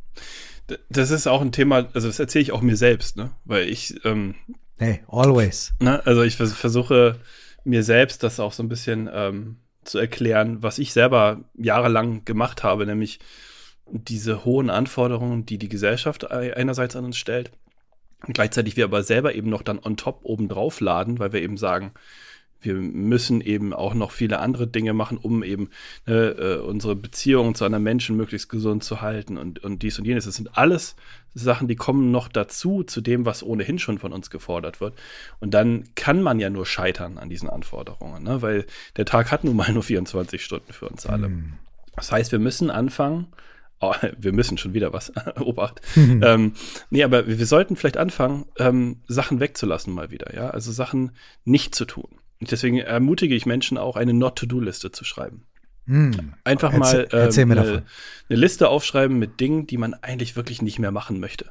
[0.89, 3.31] Das ist auch ein Thema, also das erzähle ich auch mir selbst, ne?
[3.45, 4.35] Weil ich, ähm,
[4.79, 5.73] Hey, always.
[5.81, 6.05] Ne?
[6.05, 7.19] Also ich versuche
[7.65, 9.57] mir selbst das auch so ein bisschen ähm,
[9.89, 13.19] zu erklären, was ich selber jahrelang gemacht habe, nämlich
[13.91, 17.53] diese hohen Anforderungen, die die Gesellschaft einerseits an uns stellt,
[18.21, 21.57] gleichzeitig wir aber selber eben noch dann on top oben drauf laden, weil wir eben
[21.57, 21.93] sagen,
[22.67, 25.71] wir müssen eben auch noch viele andere Dinge machen, um eben
[26.07, 30.05] ne, äh, unsere Beziehungen zu anderen Menschen möglichst gesund zu halten und, und dies und
[30.05, 30.25] jenes.
[30.25, 30.97] Das sind alles
[31.35, 34.95] Sachen, die kommen noch dazu, zu dem, was ohnehin schon von uns gefordert wird.
[35.41, 38.43] Und dann kann man ja nur scheitern an diesen Anforderungen, ne?
[38.43, 41.29] weil der Tag hat nun mal nur 24 Stunden für uns alle.
[41.29, 41.55] Mm.
[41.95, 43.29] Das heißt, wir müssen anfangen,
[43.81, 45.81] Oh, wir müssen schon wieder was, Obacht.
[45.97, 46.23] Mhm.
[46.23, 46.53] Ähm,
[46.91, 50.51] nee, aber wir, wir, sollten vielleicht anfangen, ähm, Sachen wegzulassen mal wieder, ja.
[50.51, 51.13] Also Sachen
[51.45, 52.09] nicht zu tun.
[52.41, 55.47] Und deswegen ermutige ich Menschen auch, eine Not-to-Do-Liste zu schreiben.
[55.87, 56.35] Hm.
[56.45, 57.85] Einfach mal äh, eine, eine,
[58.29, 61.47] Liste aufschreiben mit Dingen, die man eigentlich wirklich nicht mehr machen möchte.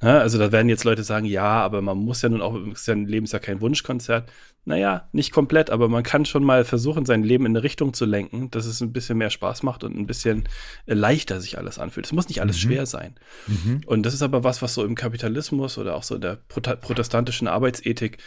[0.00, 3.06] Na, also da werden jetzt Leute sagen, ja, aber man muss ja nun auch, sein
[3.06, 4.30] Leben ist ja kein Wunschkonzert.
[4.64, 8.04] Naja, nicht komplett, aber man kann schon mal versuchen, sein Leben in eine Richtung zu
[8.04, 10.48] lenken, dass es ein bisschen mehr Spaß macht und ein bisschen
[10.86, 12.06] äh, leichter sich alles anfühlt.
[12.06, 12.60] Es muss nicht alles mhm.
[12.60, 13.16] schwer sein.
[13.48, 13.80] Mhm.
[13.86, 17.48] Und das ist aber was, was so im Kapitalismus oder auch so in der protestantischen
[17.48, 18.18] Arbeitsethik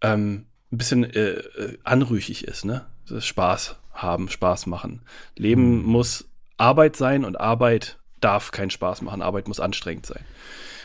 [0.00, 2.86] ähm, ein bisschen äh, äh, anrüchig ist, ne?
[3.18, 5.02] Spaß haben, Spaß machen.
[5.36, 5.84] Leben mhm.
[5.84, 9.22] muss Arbeit sein und Arbeit darf keinen Spaß machen.
[9.22, 10.24] Arbeit muss anstrengend sein.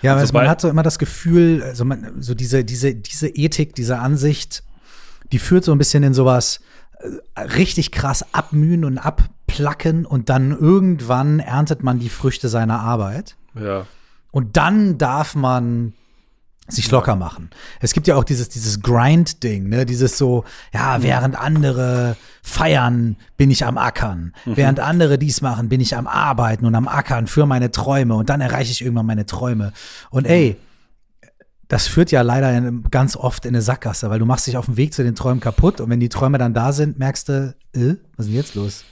[0.01, 3.75] Ja, also man hat so immer das Gefühl, also man, so diese, diese, diese Ethik,
[3.75, 4.63] diese Ansicht,
[5.31, 6.61] die führt so ein bisschen in sowas
[6.99, 13.35] äh, richtig krass abmühen und abplacken und dann irgendwann erntet man die Früchte seiner Arbeit.
[13.59, 13.85] Ja.
[14.31, 15.93] Und dann darf man
[16.67, 17.49] sich locker machen.
[17.79, 19.85] Es gibt ja auch dieses, dieses Grind-Ding, ne?
[19.85, 24.33] Dieses so, ja, während andere feiern, bin ich am Ackern.
[24.45, 24.57] Mhm.
[24.57, 28.29] Während andere dies machen, bin ich am Arbeiten und am Ackern für meine Träume und
[28.29, 29.73] dann erreiche ich irgendwann meine Träume.
[30.09, 30.57] Und ey,
[31.67, 34.77] das führt ja leider ganz oft in eine Sackgasse, weil du machst dich auf dem
[34.77, 37.95] Weg zu den Träumen kaputt und wenn die Träume dann da sind, merkst du, äh,
[38.17, 38.83] was ist denn jetzt los?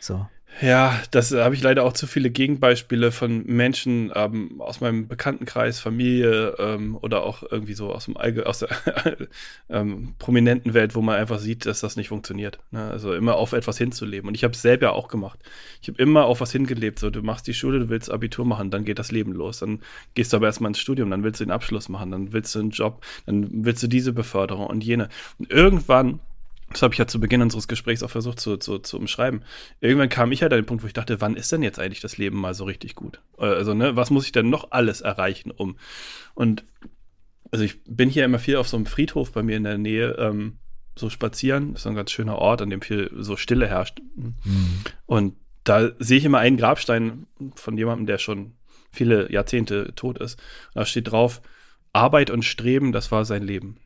[0.00, 0.26] So.
[0.60, 5.78] Ja, das habe ich leider auch zu viele Gegenbeispiele von Menschen ähm, aus meinem Bekanntenkreis,
[5.78, 8.68] Familie ähm, oder auch irgendwie so aus, dem Allge aus der
[9.70, 12.58] ähm, prominenten Welt, wo man einfach sieht, dass das nicht funktioniert.
[12.72, 12.90] Ne?
[12.90, 14.26] Also immer auf etwas hinzuleben.
[14.26, 15.38] Und ich habe es selber auch gemacht.
[15.80, 16.98] Ich habe immer auf was hingelebt.
[16.98, 19.60] So, du machst die Schule, du willst Abitur machen, dann geht das Leben los.
[19.60, 19.80] Dann
[20.14, 22.58] gehst du aber erstmal ins Studium, dann willst du den Abschluss machen, dann willst du
[22.58, 25.08] einen Job, dann willst du diese Beförderung und jene.
[25.38, 26.18] Und irgendwann
[26.70, 29.42] das habe ich ja zu Beginn unseres Gesprächs auch versucht zu, zu, zu umschreiben.
[29.80, 32.00] Irgendwann kam ich halt an den Punkt, wo ich dachte, wann ist denn jetzt eigentlich
[32.00, 33.20] das Leben mal so richtig gut?
[33.38, 35.76] Äh, also, ne, was muss ich denn noch alles erreichen, um?
[36.34, 36.64] Und
[37.50, 40.16] also ich bin hier immer viel auf so einem Friedhof bei mir in der Nähe,
[40.18, 40.58] ähm,
[40.94, 41.72] so spazieren.
[41.72, 44.00] Das ist ein ganz schöner Ort, an dem viel so Stille herrscht.
[44.16, 44.34] Mhm.
[45.06, 48.54] Und da sehe ich immer einen Grabstein von jemandem, der schon
[48.92, 50.38] viele Jahrzehnte tot ist.
[50.74, 51.40] Da steht drauf,
[51.92, 53.78] Arbeit und Streben, das war sein Leben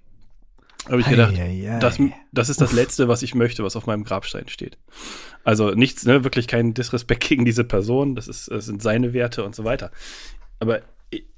[0.88, 1.78] habe ich gedacht, ei, ei, ei.
[1.78, 1.98] Das,
[2.32, 2.76] das ist das Uff.
[2.76, 4.78] Letzte, was ich möchte, was auf meinem Grabstein steht.
[5.44, 9.44] Also nichts, ne, wirklich kein Disrespekt gegen diese Person, das, ist, das sind seine Werte
[9.44, 9.90] und so weiter.
[10.60, 10.80] Aber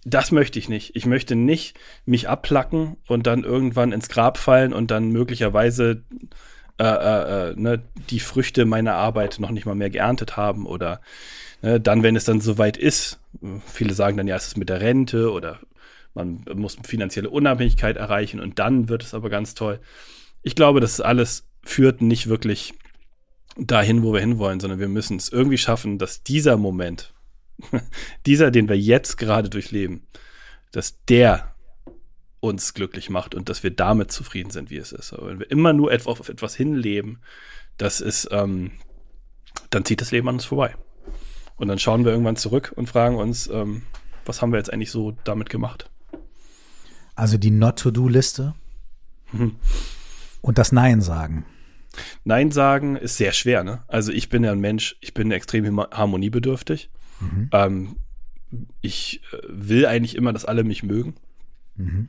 [0.04, 0.94] das möchte ich nicht.
[0.94, 1.76] Ich möchte nicht
[2.06, 6.04] mich abplacken und dann irgendwann ins Grab fallen und dann möglicherweise
[6.78, 11.00] äh, äh, äh, ne, die Früchte meiner Arbeit noch nicht mal mehr geerntet haben oder
[11.64, 13.18] Ne, dann, wenn es dann soweit ist,
[13.66, 15.60] viele sagen dann, ja, es ist mit der Rente oder
[16.14, 19.80] man muss finanzielle Unabhängigkeit erreichen und dann wird es aber ganz toll.
[20.42, 22.74] Ich glaube, das alles führt nicht wirklich
[23.56, 27.14] dahin, wo wir hinwollen, sondern wir müssen es irgendwie schaffen, dass dieser Moment,
[28.26, 30.06] dieser, den wir jetzt gerade durchleben,
[30.72, 31.54] dass der
[32.40, 35.12] uns glücklich macht und dass wir damit zufrieden sind, wie es ist.
[35.12, 37.20] Aber wenn wir immer nur auf etwas hinleben,
[37.78, 38.72] das ist, ähm,
[39.70, 40.76] dann zieht das Leben an uns vorbei.
[41.56, 43.82] Und dann schauen wir irgendwann zurück und fragen uns, ähm,
[44.26, 45.88] was haben wir jetzt eigentlich so damit gemacht?
[47.14, 48.54] Also die Not-to-Do-Liste
[49.32, 49.56] mhm.
[50.40, 51.44] und das Nein sagen.
[52.24, 53.82] Nein sagen ist sehr schwer, ne?
[53.86, 56.90] Also ich bin ja ein Mensch, ich bin extrem harmoniebedürftig.
[57.20, 57.50] Mhm.
[57.52, 57.96] Ähm,
[58.80, 61.14] ich äh, will eigentlich immer, dass alle mich mögen.
[61.76, 62.08] Mhm.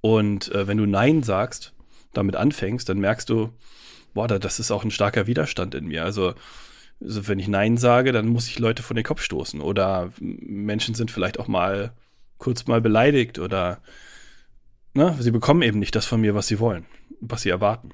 [0.00, 1.74] Und äh, wenn du Nein sagst,
[2.12, 3.50] damit anfängst, dann merkst du,
[4.14, 6.04] boah, das ist auch ein starker Widerstand in mir.
[6.04, 6.34] Also
[7.00, 9.60] also wenn ich Nein sage, dann muss ich Leute vor den Kopf stoßen.
[9.60, 11.92] Oder Menschen sind vielleicht auch mal
[12.38, 13.78] kurz mal beleidigt oder
[14.96, 16.86] ne, sie bekommen eben nicht das von mir, was sie wollen,
[17.20, 17.90] was sie erwarten.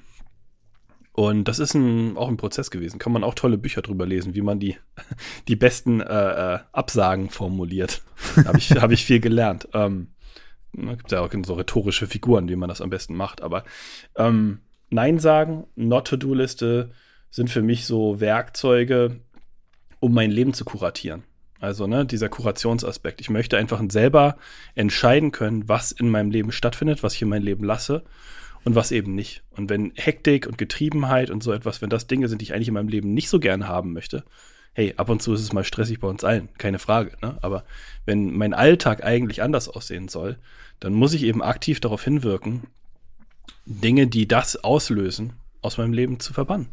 [1.11, 2.97] Und das ist ein, auch ein Prozess gewesen.
[2.97, 4.77] Kann man auch tolle Bücher drüber lesen, wie man die,
[5.47, 8.01] die besten äh, äh, Absagen formuliert.
[8.45, 9.67] Habe ich, hab ich viel gelernt.
[9.73, 10.07] Ähm,
[10.71, 13.43] ne, gibt ja auch so rhetorische Figuren, wie man das am besten macht.
[13.43, 13.63] Aber
[14.15, 16.91] ähm, Nein sagen, Not-to-Do-Liste,
[17.33, 19.19] sind für mich so Werkzeuge,
[19.99, 21.23] um mein Leben zu kuratieren.
[21.63, 23.21] Also ne, dieser Kurationsaspekt.
[23.21, 24.35] Ich möchte einfach selber
[24.75, 28.03] entscheiden können, was in meinem Leben stattfindet, was ich in mein Leben lasse
[28.65, 29.43] und was eben nicht.
[29.51, 32.67] Und wenn Hektik und Getriebenheit und so etwas, wenn das Dinge sind, die ich eigentlich
[32.67, 34.25] in meinem Leben nicht so gerne haben möchte,
[34.73, 37.15] hey, ab und zu ist es mal stressig bei uns allen, keine Frage.
[37.21, 37.37] Ne?
[37.41, 37.63] Aber
[38.05, 40.39] wenn mein Alltag eigentlich anders aussehen soll,
[40.81, 42.63] dann muss ich eben aktiv darauf hinwirken,
[43.65, 46.67] Dinge, die das auslösen, aus meinem Leben zu verbannen.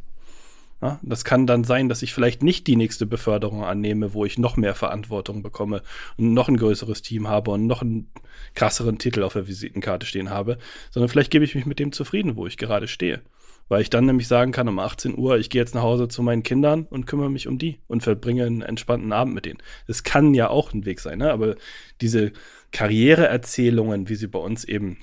[0.83, 4.39] Ja, das kann dann sein, dass ich vielleicht nicht die nächste Beförderung annehme, wo ich
[4.39, 5.83] noch mehr Verantwortung bekomme
[6.17, 8.11] und noch ein größeres Team habe und noch einen
[8.55, 10.57] krasseren Titel auf der Visitenkarte stehen habe,
[10.91, 13.21] sondern vielleicht gebe ich mich mit dem zufrieden, wo ich gerade stehe.
[13.69, 16.23] Weil ich dann nämlich sagen kann, um 18 Uhr, ich gehe jetzt nach Hause zu
[16.23, 19.63] meinen Kindern und kümmere mich um die und verbringe einen entspannten Abend mit denen.
[19.87, 21.31] Das kann ja auch ein Weg sein, ne?
[21.31, 21.55] aber
[22.01, 22.33] diese
[22.73, 24.99] Karriereerzählungen, wie sie bei uns eben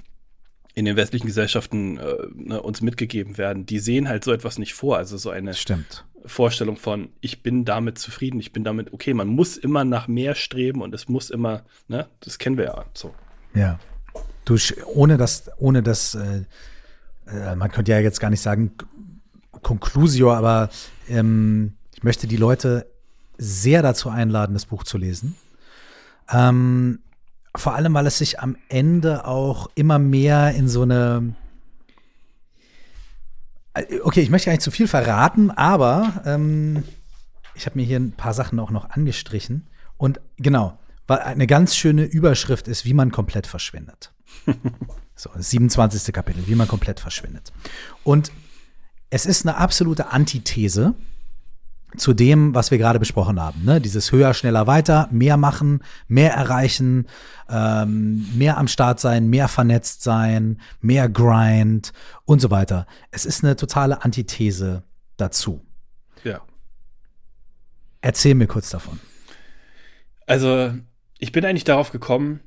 [0.77, 4.75] in den westlichen Gesellschaften äh, ne, uns mitgegeben werden, die sehen halt so etwas nicht
[4.75, 4.95] vor.
[4.95, 6.05] Also so eine Stimmt.
[6.23, 10.35] Vorstellung von, ich bin damit zufrieden, ich bin damit, okay, man muss immer nach mehr
[10.35, 13.15] streben und es muss immer, ne, das kennen wir ja so.
[13.55, 13.79] Ja.
[14.45, 14.55] Du,
[14.85, 16.43] ohne das, ohne das, äh,
[17.25, 18.73] äh, man könnte ja jetzt gar nicht sagen,
[19.63, 20.69] Conclusio, aber
[21.09, 22.85] ähm, ich möchte die Leute
[23.39, 25.35] sehr dazu einladen, das Buch zu lesen.
[26.31, 26.99] Ähm,
[27.55, 31.35] vor allem, weil es sich am Ende auch immer mehr in so eine
[34.03, 36.83] Okay, ich möchte gar nicht zu viel verraten, aber ähm,
[37.53, 39.67] ich habe mir hier ein paar Sachen auch noch angestrichen.
[39.97, 44.13] Und genau, weil eine ganz schöne Überschrift ist, wie man komplett verschwindet.
[45.15, 46.13] so, das 27.
[46.13, 47.51] Kapitel, wie man komplett verschwindet.
[48.03, 48.31] Und
[49.09, 50.95] es ist eine absolute Antithese
[51.95, 53.63] zu dem, was wir gerade besprochen haben.
[53.63, 53.79] Ne?
[53.79, 57.07] Dieses höher, schneller, weiter, mehr machen, mehr erreichen,
[57.49, 61.93] ähm, mehr am Start sein, mehr vernetzt sein, mehr Grind
[62.25, 62.87] und so weiter.
[63.11, 64.83] Es ist eine totale Antithese
[65.15, 65.65] dazu.
[66.23, 66.41] Ja.
[68.01, 68.99] Erzähl mir kurz davon.
[70.25, 70.73] Also,
[71.19, 72.41] ich bin eigentlich darauf gekommen,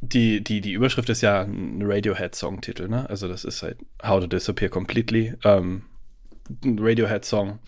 [0.00, 3.08] die, die, die Überschrift ist ja ein Radiohead-Songtitel, ne?
[3.08, 5.34] Also, das ist halt How to Disappear Completely.
[5.44, 5.84] Ähm,
[6.64, 7.58] Radiohead-Song.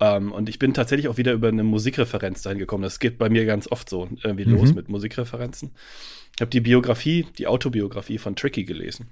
[0.00, 2.82] Ähm, und ich bin tatsächlich auch wieder über eine Musikreferenz dahin gekommen.
[2.82, 4.56] Das geht bei mir ganz oft so irgendwie mhm.
[4.56, 5.72] los mit Musikreferenzen.
[6.34, 9.06] Ich habe die Biografie, die Autobiografie von Tricky gelesen.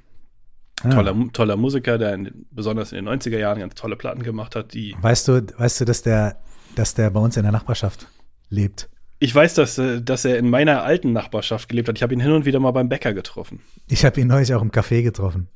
[0.82, 0.90] Ah.
[0.90, 4.74] Toller, toller Musiker, der in, besonders in den 90er Jahren ganz tolle Platten gemacht hat.
[4.74, 6.40] Die weißt du, weißt du, dass der,
[6.74, 8.08] dass der bei uns in der Nachbarschaft
[8.48, 8.88] lebt?
[9.20, 11.96] Ich weiß, dass, äh, dass er in meiner alten Nachbarschaft gelebt hat.
[11.96, 13.60] Ich habe ihn hin und wieder mal beim Bäcker getroffen.
[13.86, 15.46] Ich habe ihn neulich auch im Café getroffen.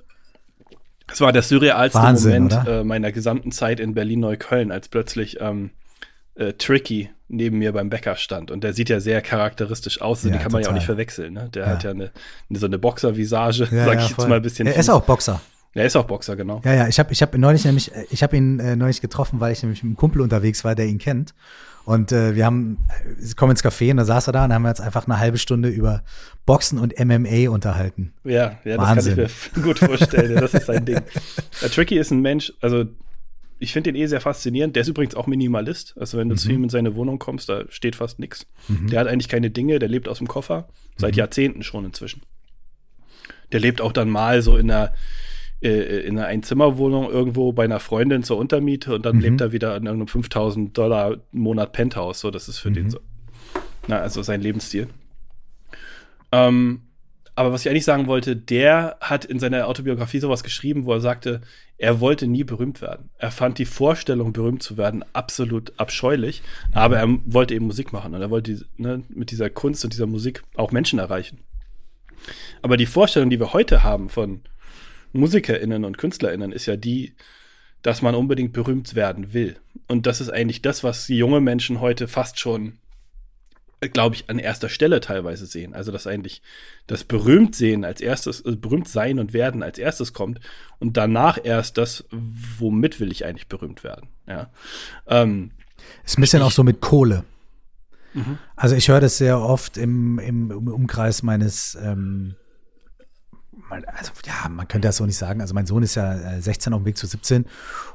[1.13, 5.71] Es war der surrealste Wahnsinn, Moment äh, meiner gesamten Zeit in Berlin-Neukölln, als plötzlich ähm,
[6.35, 8.51] äh, Tricky neben mir beim Bäcker stand.
[8.51, 10.23] Und der sieht ja sehr charakteristisch aus.
[10.23, 10.53] Ja, den kann total.
[10.53, 11.35] man ja auch nicht verwechseln.
[11.35, 11.51] Ne?
[11.53, 11.69] Der ja.
[11.71, 12.11] hat ja eine,
[12.49, 14.67] eine, so eine Boxer-Visage, ja, sag ich jetzt mal ein bisschen.
[14.67, 15.41] Er ist auch Boxer.
[15.75, 16.63] Er ist auch Boxer, genau.
[16.65, 19.53] Ja, ja, ich habe ich hab neulich nämlich, ich habe ihn äh, neulich getroffen, weil
[19.53, 21.35] ich nämlich mit einem Kumpel unterwegs war, der ihn kennt.
[21.87, 22.79] Und äh, wir haben,
[23.17, 25.21] sie kommen ins Café und da saß er da und haben wir jetzt einfach eine
[25.21, 26.03] halbe Stunde über
[26.45, 28.13] Boxen und MMA unterhalten.
[28.25, 29.17] Ja, ja, Wahnsinn.
[29.17, 30.35] das kann ich mir gut vorstellen.
[30.35, 31.01] das ist sein Ding.
[31.63, 32.87] Ja, Tricky ist ein Mensch, also
[33.61, 34.75] ich finde ihn eh sehr faszinierend.
[34.75, 35.95] Der ist übrigens auch Minimalist.
[35.97, 36.39] Also wenn du mhm.
[36.39, 38.49] zu ihm in seine Wohnung kommst, da steht fast nichts.
[38.67, 38.89] Mhm.
[38.89, 40.69] Der hat eigentlich keine Dinge, der lebt aus dem Koffer.
[40.97, 41.19] Seit mhm.
[41.19, 42.23] Jahrzehnten schon inzwischen.
[43.53, 44.93] Der lebt auch dann mal so in einer
[45.63, 49.23] äh, in einer Einzimmerwohnung irgendwo bei einer Freundin zur Untermiete und dann mhm.
[49.23, 52.21] lebt er wieder in irgendeinem 5000 Dollar Monat Penthouse.
[52.21, 52.75] So, das ist für mhm.
[52.75, 53.01] den so.
[53.89, 54.89] Na, also sein Lebensstil.
[56.33, 56.83] Ähm,
[57.37, 61.01] aber was ich eigentlich sagen wollte, der hat in seiner Autobiografie sowas geschrieben, wo er
[61.01, 61.43] sagte,
[61.77, 63.11] er wollte nie berühmt werden.
[63.19, 66.43] Er fand die Vorstellung, berühmt zu werden, absolut abscheulich,
[66.73, 70.07] aber er wollte eben Musik machen und er wollte ne, mit dieser Kunst und dieser
[70.07, 71.41] Musik auch Menschen erreichen.
[72.63, 74.41] Aber die Vorstellung, die wir heute haben von
[75.13, 77.15] MusikerInnen und KünstlerInnen, ist ja die,
[77.83, 79.57] dass man unbedingt berühmt werden will.
[79.87, 82.79] Und das ist eigentlich das, was junge Menschen heute fast schon
[83.81, 85.75] glaube ich, an erster Stelle teilweise sehen.
[85.75, 86.43] Also, dass eigentlich
[86.87, 90.41] das Berühmtsehen als erstes, also berühmt sein und werden als erstes kommt
[90.79, 94.09] und danach erst das, womit will ich eigentlich berühmt werden.
[94.27, 94.51] Ja.
[95.07, 95.51] Ähm,
[96.05, 97.25] ist ein bisschen ich, auch so mit Kohle.
[98.15, 98.39] Mhm.
[98.57, 102.35] Also ich höre das sehr oft im, im, Umkreis meines ähm,
[103.71, 105.41] also ja, man könnte das so nicht sagen.
[105.41, 107.47] Also mein Sohn ist ja 16 äh, auf dem Weg zu 17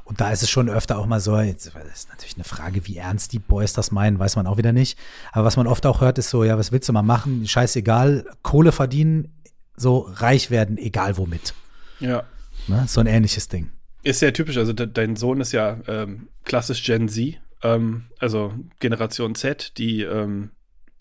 [0.04, 2.86] und da ist es schon öfter auch mal so, jetzt das ist natürlich eine Frage,
[2.86, 4.98] wie ernst die Boys das meinen, weiß man auch wieder nicht.
[5.32, 7.46] Aber was man oft auch hört, ist so, ja, was willst du mal machen?
[7.46, 9.28] Scheißegal, Kohle verdienen,
[9.76, 11.54] so reich werden, egal womit.
[12.00, 12.24] Ja.
[12.66, 12.84] Ne?
[12.86, 13.70] So ein ähnliches Ding.
[14.02, 14.56] Ist sehr typisch.
[14.56, 20.02] Also de dein Sohn ist ja ähm, klassisch Gen Z, ähm, also Generation Z, die
[20.02, 20.50] ähm,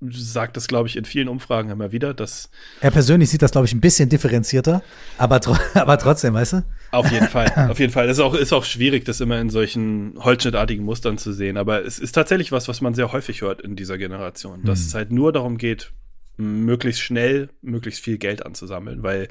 [0.09, 2.49] sagt das, glaube ich, in vielen Umfragen immer wieder, dass.
[2.79, 4.83] Er persönlich sieht das, glaube ich, ein bisschen differenzierter,
[5.17, 6.63] aber, tro aber trotzdem, weißt du?
[6.91, 8.05] Auf jeden Fall, auf jeden Fall.
[8.09, 11.85] Es ist auch, ist auch schwierig, das immer in solchen holzschnittartigen Mustern zu sehen, aber
[11.85, 14.85] es ist tatsächlich was, was man sehr häufig hört in dieser Generation, dass mhm.
[14.87, 15.91] es halt nur darum geht,
[16.37, 19.27] möglichst schnell, möglichst viel Geld anzusammeln, weil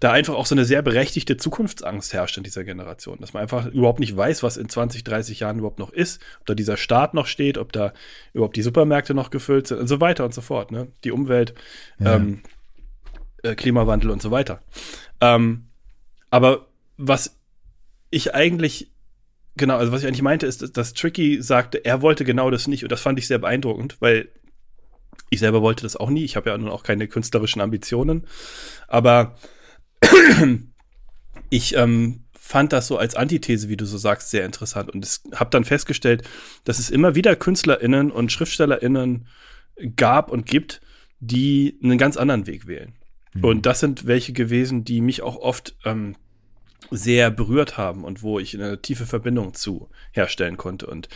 [0.00, 3.66] da einfach auch so eine sehr berechtigte Zukunftsangst herrscht in dieser Generation, dass man einfach
[3.66, 7.14] überhaupt nicht weiß, was in 20, 30 Jahren überhaupt noch ist, ob da dieser Staat
[7.14, 7.92] noch steht, ob da
[8.32, 10.70] überhaupt die Supermärkte noch gefüllt sind und so weiter und so fort.
[10.70, 10.88] Ne?
[11.04, 11.54] Die Umwelt,
[11.98, 12.16] ja.
[12.16, 12.42] ähm,
[13.42, 14.62] äh, Klimawandel und so weiter.
[15.20, 15.66] Ähm,
[16.30, 17.36] aber was
[18.10, 18.90] ich eigentlich
[19.58, 22.84] Genau, also was ich eigentlich meinte, ist, dass Tricky sagte, er wollte genau das nicht
[22.84, 24.28] und das fand ich sehr beeindruckend, weil
[25.30, 26.24] ich selber wollte das auch nie.
[26.24, 28.26] Ich habe ja nun auch keine künstlerischen Ambitionen,
[28.86, 29.34] aber
[31.50, 35.50] ich ähm, fand das so als Antithese, wie du so sagst, sehr interessant und habe
[35.50, 36.22] dann festgestellt,
[36.64, 39.26] dass es immer wieder KünstlerInnen und SchriftstellerInnen
[39.96, 40.80] gab und gibt,
[41.20, 42.94] die einen ganz anderen Weg wählen.
[43.34, 43.44] Mhm.
[43.44, 46.16] Und das sind welche gewesen, die mich auch oft ähm,
[46.90, 50.86] sehr berührt haben und wo ich eine tiefe Verbindung zu herstellen konnte.
[50.86, 51.08] Und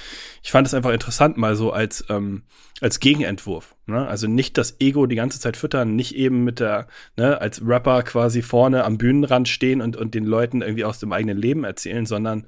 [0.42, 2.42] ich fand es einfach interessant, mal so als, ähm,
[2.80, 3.74] als Gegenentwurf.
[3.86, 4.06] Ne?
[4.06, 8.02] Also nicht das Ego die ganze Zeit füttern, nicht eben mit der, ne, als Rapper
[8.02, 12.06] quasi vorne am Bühnenrand stehen und, und den Leuten irgendwie aus dem eigenen Leben erzählen,
[12.06, 12.46] sondern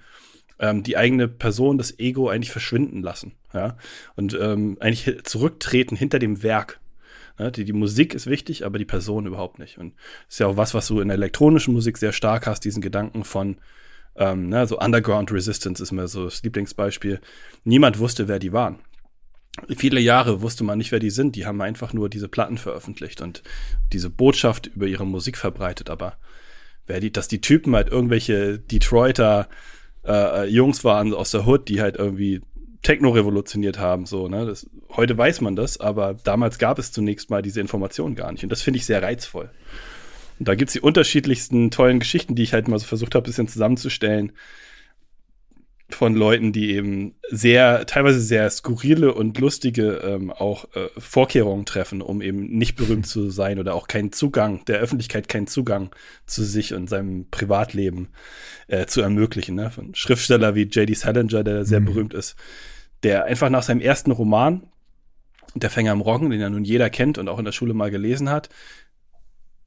[0.59, 3.33] ähm, die eigene Person, das Ego eigentlich verschwinden lassen.
[3.53, 3.77] Ja?
[4.16, 6.81] Und ähm, eigentlich zurücktreten hinter dem Werk?
[7.39, 9.78] Die, die Musik ist wichtig, aber die Person überhaupt nicht.
[9.78, 9.95] Und
[10.28, 13.24] ist ja auch was, was du in der elektronischen Musik sehr stark hast, diesen Gedanken
[13.24, 13.57] von
[14.16, 17.20] ähm, ne, so Underground Resistance ist mir so das Lieblingsbeispiel.
[17.64, 18.78] Niemand wusste, wer die waren.
[19.76, 21.37] Viele Jahre wusste man nicht, wer die sind.
[21.37, 23.43] Die haben einfach nur diese Platten veröffentlicht und
[23.93, 25.91] diese Botschaft über ihre Musik verbreitet.
[25.91, 26.16] Aber
[26.87, 29.49] wer die, dass die Typen halt irgendwelche Detroiter
[30.05, 32.43] äh, Jungs waren aus der Hood, die halt irgendwie
[32.85, 34.07] Techno revolutioniert haben.
[34.07, 34.47] So, ne?
[34.47, 38.45] Das, heute weiß man das, aber damals gab es zunächst mal diese Information gar nicht.
[38.45, 39.51] Und das finde ich sehr reizvoll.
[40.39, 43.24] Und da gibt es die unterschiedlichsten tollen Geschichten, die ich halt mal so versucht habe,
[43.24, 44.32] ein bisschen zusammenzustellen
[45.91, 52.03] von Leuten, die eben sehr, teilweise sehr skurrile und lustige ähm, auch äh, Vorkehrungen treffen,
[52.03, 55.95] um eben nicht berühmt zu sein oder auch keinen Zugang, der Öffentlichkeit keinen Zugang
[56.26, 58.09] zu sich und seinem Privatleben
[58.66, 59.55] äh, zu ermöglichen.
[59.55, 59.70] Ne?
[59.70, 60.95] Von Schriftsteller wie J.D.
[60.95, 61.85] Salinger, der sehr mhm.
[61.87, 62.35] berühmt ist,
[63.05, 64.66] der einfach nach seinem ersten Roman,
[65.55, 67.92] Der Fänger im Roggen, den ja nun jeder kennt und auch in der Schule mal
[67.92, 68.48] gelesen hat,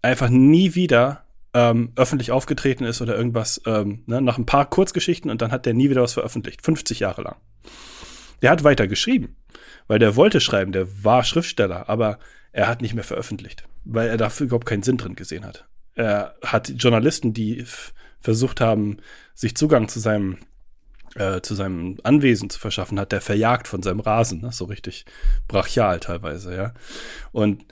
[0.02, 1.24] einfach nie wieder
[1.54, 5.66] ähm, öffentlich aufgetreten ist oder irgendwas, ähm, ne, nach ein paar Kurzgeschichten und dann hat
[5.66, 6.62] der nie wieder was veröffentlicht.
[6.62, 7.38] 50 Jahre lang.
[8.42, 9.38] Der hat weiter geschrieben,
[9.88, 12.20] weil der wollte schreiben, der war Schriftsteller, aber
[12.52, 15.68] er hat nicht mehr veröffentlicht, weil er dafür überhaupt keinen Sinn drin gesehen hat.
[15.96, 17.64] Er hat Journalisten, die
[18.20, 18.98] versucht haben,
[19.34, 20.38] sich Zugang zu seinem
[21.18, 24.52] äh, zu seinem Anwesen zu verschaffen, hat der verjagt von seinem Rasen, ne?
[24.52, 25.06] so richtig
[25.48, 26.74] brachial teilweise, ja.
[27.32, 27.66] Und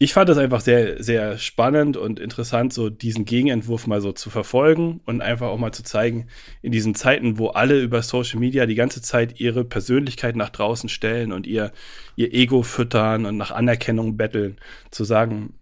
[0.00, 4.30] ich fand das einfach sehr, sehr spannend und interessant, so diesen Gegenentwurf mal so zu
[4.30, 6.28] verfolgen und einfach auch mal zu zeigen,
[6.62, 10.88] in diesen Zeiten, wo alle über Social Media die ganze Zeit ihre Persönlichkeit nach draußen
[10.88, 11.72] stellen und ihr,
[12.14, 14.58] ihr Ego füttern und nach Anerkennung betteln,
[14.92, 15.54] zu sagen,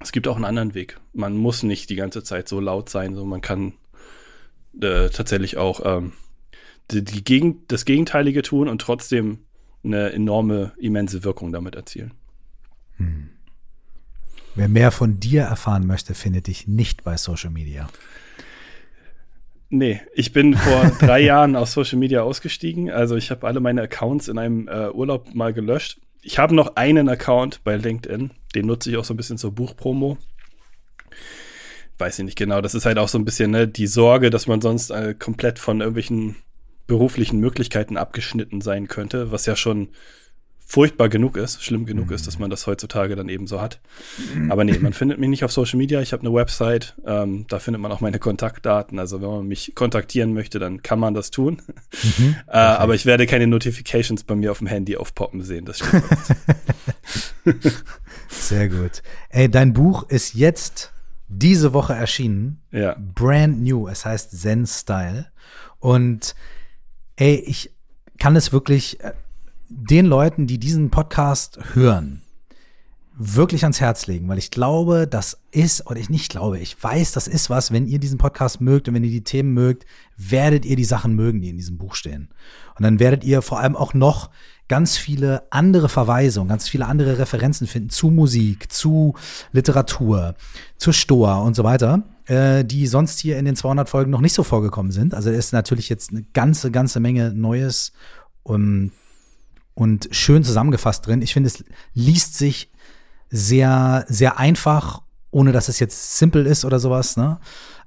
[0.00, 0.98] es gibt auch einen anderen Weg.
[1.12, 3.74] Man muss nicht die ganze Zeit so laut sein, so man kann
[4.80, 6.14] äh, tatsächlich auch ähm,
[6.92, 9.38] die, die Gegen das Gegenteilige tun und trotzdem
[9.84, 12.12] eine enorme, immense Wirkung damit erzielen.
[12.96, 13.30] Hm.
[14.54, 17.88] Wer mehr von dir erfahren möchte, findet dich nicht bei Social Media.
[19.70, 22.90] Nee, ich bin vor drei Jahren aus Social Media ausgestiegen.
[22.90, 25.98] Also ich habe alle meine Accounts in einem äh, Urlaub mal gelöscht.
[26.20, 29.52] Ich habe noch einen Account bei LinkedIn, den nutze ich auch so ein bisschen zur
[29.52, 30.18] Buchpromo.
[31.98, 32.60] Weiß ich nicht genau.
[32.60, 35.58] Das ist halt auch so ein bisschen ne, die Sorge, dass man sonst äh, komplett
[35.58, 36.36] von irgendwelchen
[36.86, 39.88] beruflichen Möglichkeiten abgeschnitten sein könnte, was ja schon
[40.72, 42.14] furchtbar genug ist, schlimm genug mhm.
[42.14, 43.78] ist, dass man das heutzutage dann eben so hat.
[44.48, 46.00] Aber nee, man findet mich nicht auf Social Media.
[46.00, 48.98] Ich habe eine Website, ähm, da findet man auch meine Kontaktdaten.
[48.98, 51.60] Also wenn man mich kontaktieren möchte, dann kann man das tun.
[52.02, 52.36] Mhm.
[52.46, 55.66] äh, aber ich werde keine Notifications bei mir auf dem Handy aufpoppen sehen.
[55.66, 56.04] Das stimmt.
[58.30, 59.02] Sehr gut.
[59.28, 60.94] Ey, dein Buch ist jetzt
[61.28, 62.62] diese Woche erschienen.
[62.70, 62.96] Ja.
[62.98, 63.88] Brand new.
[63.88, 65.26] Es heißt Zen Style.
[65.80, 66.34] Und
[67.16, 67.70] ey, ich
[68.18, 69.12] kann es wirklich äh,
[69.68, 72.22] den Leuten, die diesen Podcast hören,
[73.14, 77.12] wirklich ans Herz legen, weil ich glaube, das ist, oder ich nicht glaube, ich weiß,
[77.12, 79.86] das ist was, wenn ihr diesen Podcast mögt und wenn ihr die Themen mögt,
[80.16, 82.28] werdet ihr die Sachen mögen, die in diesem Buch stehen.
[82.76, 84.30] Und dann werdet ihr vor allem auch noch
[84.68, 89.14] ganz viele andere Verweisungen, ganz viele andere Referenzen finden zu Musik, zu
[89.52, 90.34] Literatur,
[90.78, 94.32] zu Stoa und so weiter, äh, die sonst hier in den 200 Folgen noch nicht
[94.32, 95.14] so vorgekommen sind.
[95.14, 97.92] Also ist natürlich jetzt eine ganze, ganze Menge Neues
[98.42, 98.92] um,
[99.74, 101.22] und schön zusammengefasst drin.
[101.22, 102.70] Ich finde, es liest sich
[103.30, 107.16] sehr, sehr einfach, ohne dass es jetzt simpel ist oder sowas.
[107.16, 107.38] Ne?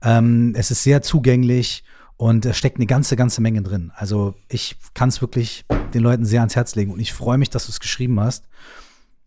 [0.02, 1.84] Ähm, es ist sehr zugänglich
[2.18, 3.92] und es steckt eine ganze, ganze Menge drin.
[3.96, 7.50] Also ich kann es wirklich den Leuten sehr ans Herz legen und ich freue mich,
[7.50, 8.48] dass du es geschrieben hast.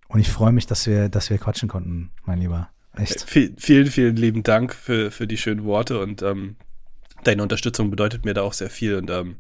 [0.09, 2.71] Und ich freue mich, dass wir, dass wir quatschen konnten, mein Lieber.
[2.97, 3.25] Echt.
[3.29, 6.57] Vielen, vielen, vielen lieben Dank für, für die schönen Worte und ähm,
[7.29, 8.97] deine Unterstützung bedeutet mir da auch sehr viel.
[8.97, 9.37] Und ähm,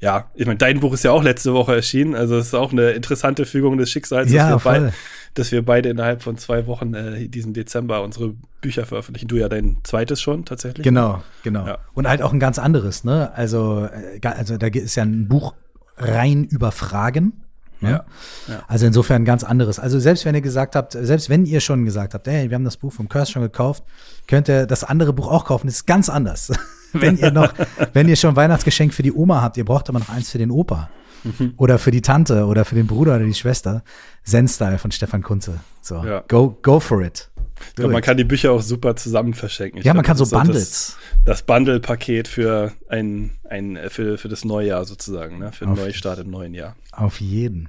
[0.00, 2.14] ja, ich meine, dein Buch ist ja auch letzte Woche erschienen.
[2.14, 4.92] Also es ist auch eine interessante Fügung des Schicksals, ja, dass, wir beid,
[5.34, 9.28] dass, wir beide innerhalb von zwei Wochen äh, diesen Dezember unsere Bücher veröffentlichen.
[9.28, 10.84] Du ja dein zweites schon tatsächlich.
[10.84, 11.66] Genau, genau.
[11.66, 11.78] Ja.
[11.92, 13.32] Und halt auch ein ganz anderes, ne?
[13.34, 13.88] Also,
[14.22, 15.54] äh, also da ist ja ein Buch
[15.96, 17.44] rein über Fragen.
[17.80, 17.90] Ne?
[17.90, 18.04] Ja,
[18.48, 18.62] ja.
[18.68, 19.78] Also insofern ganz anderes.
[19.78, 22.64] Also selbst wenn ihr gesagt habt, selbst wenn ihr schon gesagt habt, hey, wir haben
[22.64, 23.84] das Buch vom Curse schon gekauft,
[24.26, 25.66] könnt ihr das andere Buch auch kaufen.
[25.66, 26.52] Das ist ganz anders.
[27.00, 27.52] wenn ihr noch,
[27.92, 30.50] wenn ihr schon Weihnachtsgeschenk für die Oma habt, ihr braucht aber noch eins für den
[30.50, 30.90] Opa.
[31.24, 31.54] Mhm.
[31.56, 33.82] Oder für die Tante oder für den Bruder oder die Schwester.
[34.24, 35.60] Zen-Style von Stefan Kunze.
[35.82, 36.24] So, ja.
[36.28, 37.30] go, go for it.
[37.68, 39.78] Ich glaube, man kann die Bücher auch super zusammen verschenken.
[39.78, 40.96] Ich ja, glaub, man kann so Bundles.
[41.24, 45.52] Das, das Bundle-Paket für ein, ein für, für das neue Jahr sozusagen, ne?
[45.52, 46.76] Für einen Neustart im neuen Jahr.
[46.92, 47.68] Auf jeden.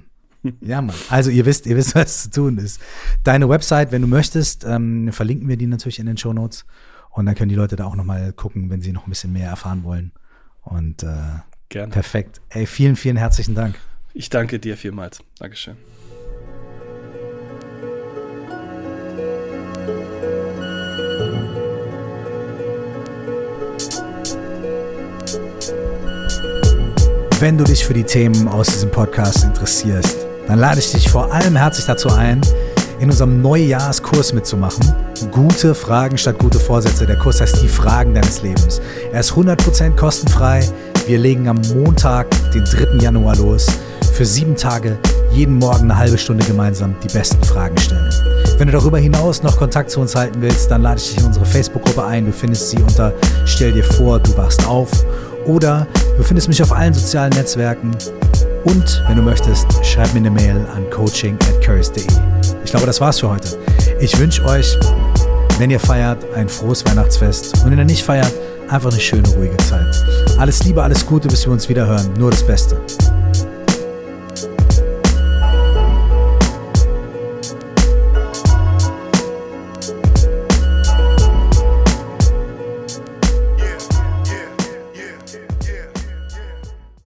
[0.60, 0.96] Ja, Mann.
[1.08, 2.80] Also ihr wisst, ihr wisst, was zu tun ist.
[3.22, 6.64] Deine Website, wenn du möchtest, ähm, verlinken wir die natürlich in den Show Notes.
[7.12, 9.48] Und dann können die Leute da auch nochmal gucken, wenn sie noch ein bisschen mehr
[9.48, 10.12] erfahren wollen.
[10.62, 11.06] Und äh,
[11.68, 11.92] Gerne.
[11.92, 12.40] perfekt.
[12.48, 13.76] Ey, vielen, vielen herzlichen Dank.
[14.14, 15.20] Ich danke dir vielmals.
[15.38, 15.76] Dankeschön.
[27.40, 31.32] Wenn du dich für die Themen aus diesem Podcast interessierst, dann lade ich dich vor
[31.32, 32.40] allem herzlich dazu ein,
[33.02, 34.94] in unserem Neujahrskurs mitzumachen.
[35.32, 37.04] Gute Fragen statt gute Vorsätze.
[37.04, 38.80] Der Kurs heißt Die Fragen deines Lebens.
[39.12, 40.64] Er ist 100% kostenfrei.
[41.08, 43.02] Wir legen am Montag, den 3.
[43.02, 43.66] Januar los.
[44.12, 44.98] Für sieben Tage,
[45.32, 48.08] jeden Morgen eine halbe Stunde gemeinsam die besten Fragen stellen.
[48.58, 51.24] Wenn du darüber hinaus noch Kontakt zu uns halten willst, dann lade ich dich in
[51.24, 52.26] unsere Facebook-Gruppe ein.
[52.26, 53.12] Du findest sie unter
[53.46, 54.90] Stell dir vor, du wachst auf.
[55.46, 57.96] Oder du findest mich auf allen sozialen Netzwerken.
[58.64, 61.96] Und wenn du möchtest, schreib mir eine Mail an coaching at.
[62.64, 63.58] Ich glaube, das war's für heute.
[64.00, 64.78] Ich wünsche euch,
[65.58, 67.64] wenn ihr feiert, ein frohes Weihnachtsfest.
[67.64, 68.32] Und wenn ihr nicht feiert,
[68.68, 69.94] einfach eine schöne, ruhige Zeit.
[70.38, 72.08] Alles Liebe, alles Gute, bis wir uns wieder hören.
[72.18, 72.80] Nur das Beste.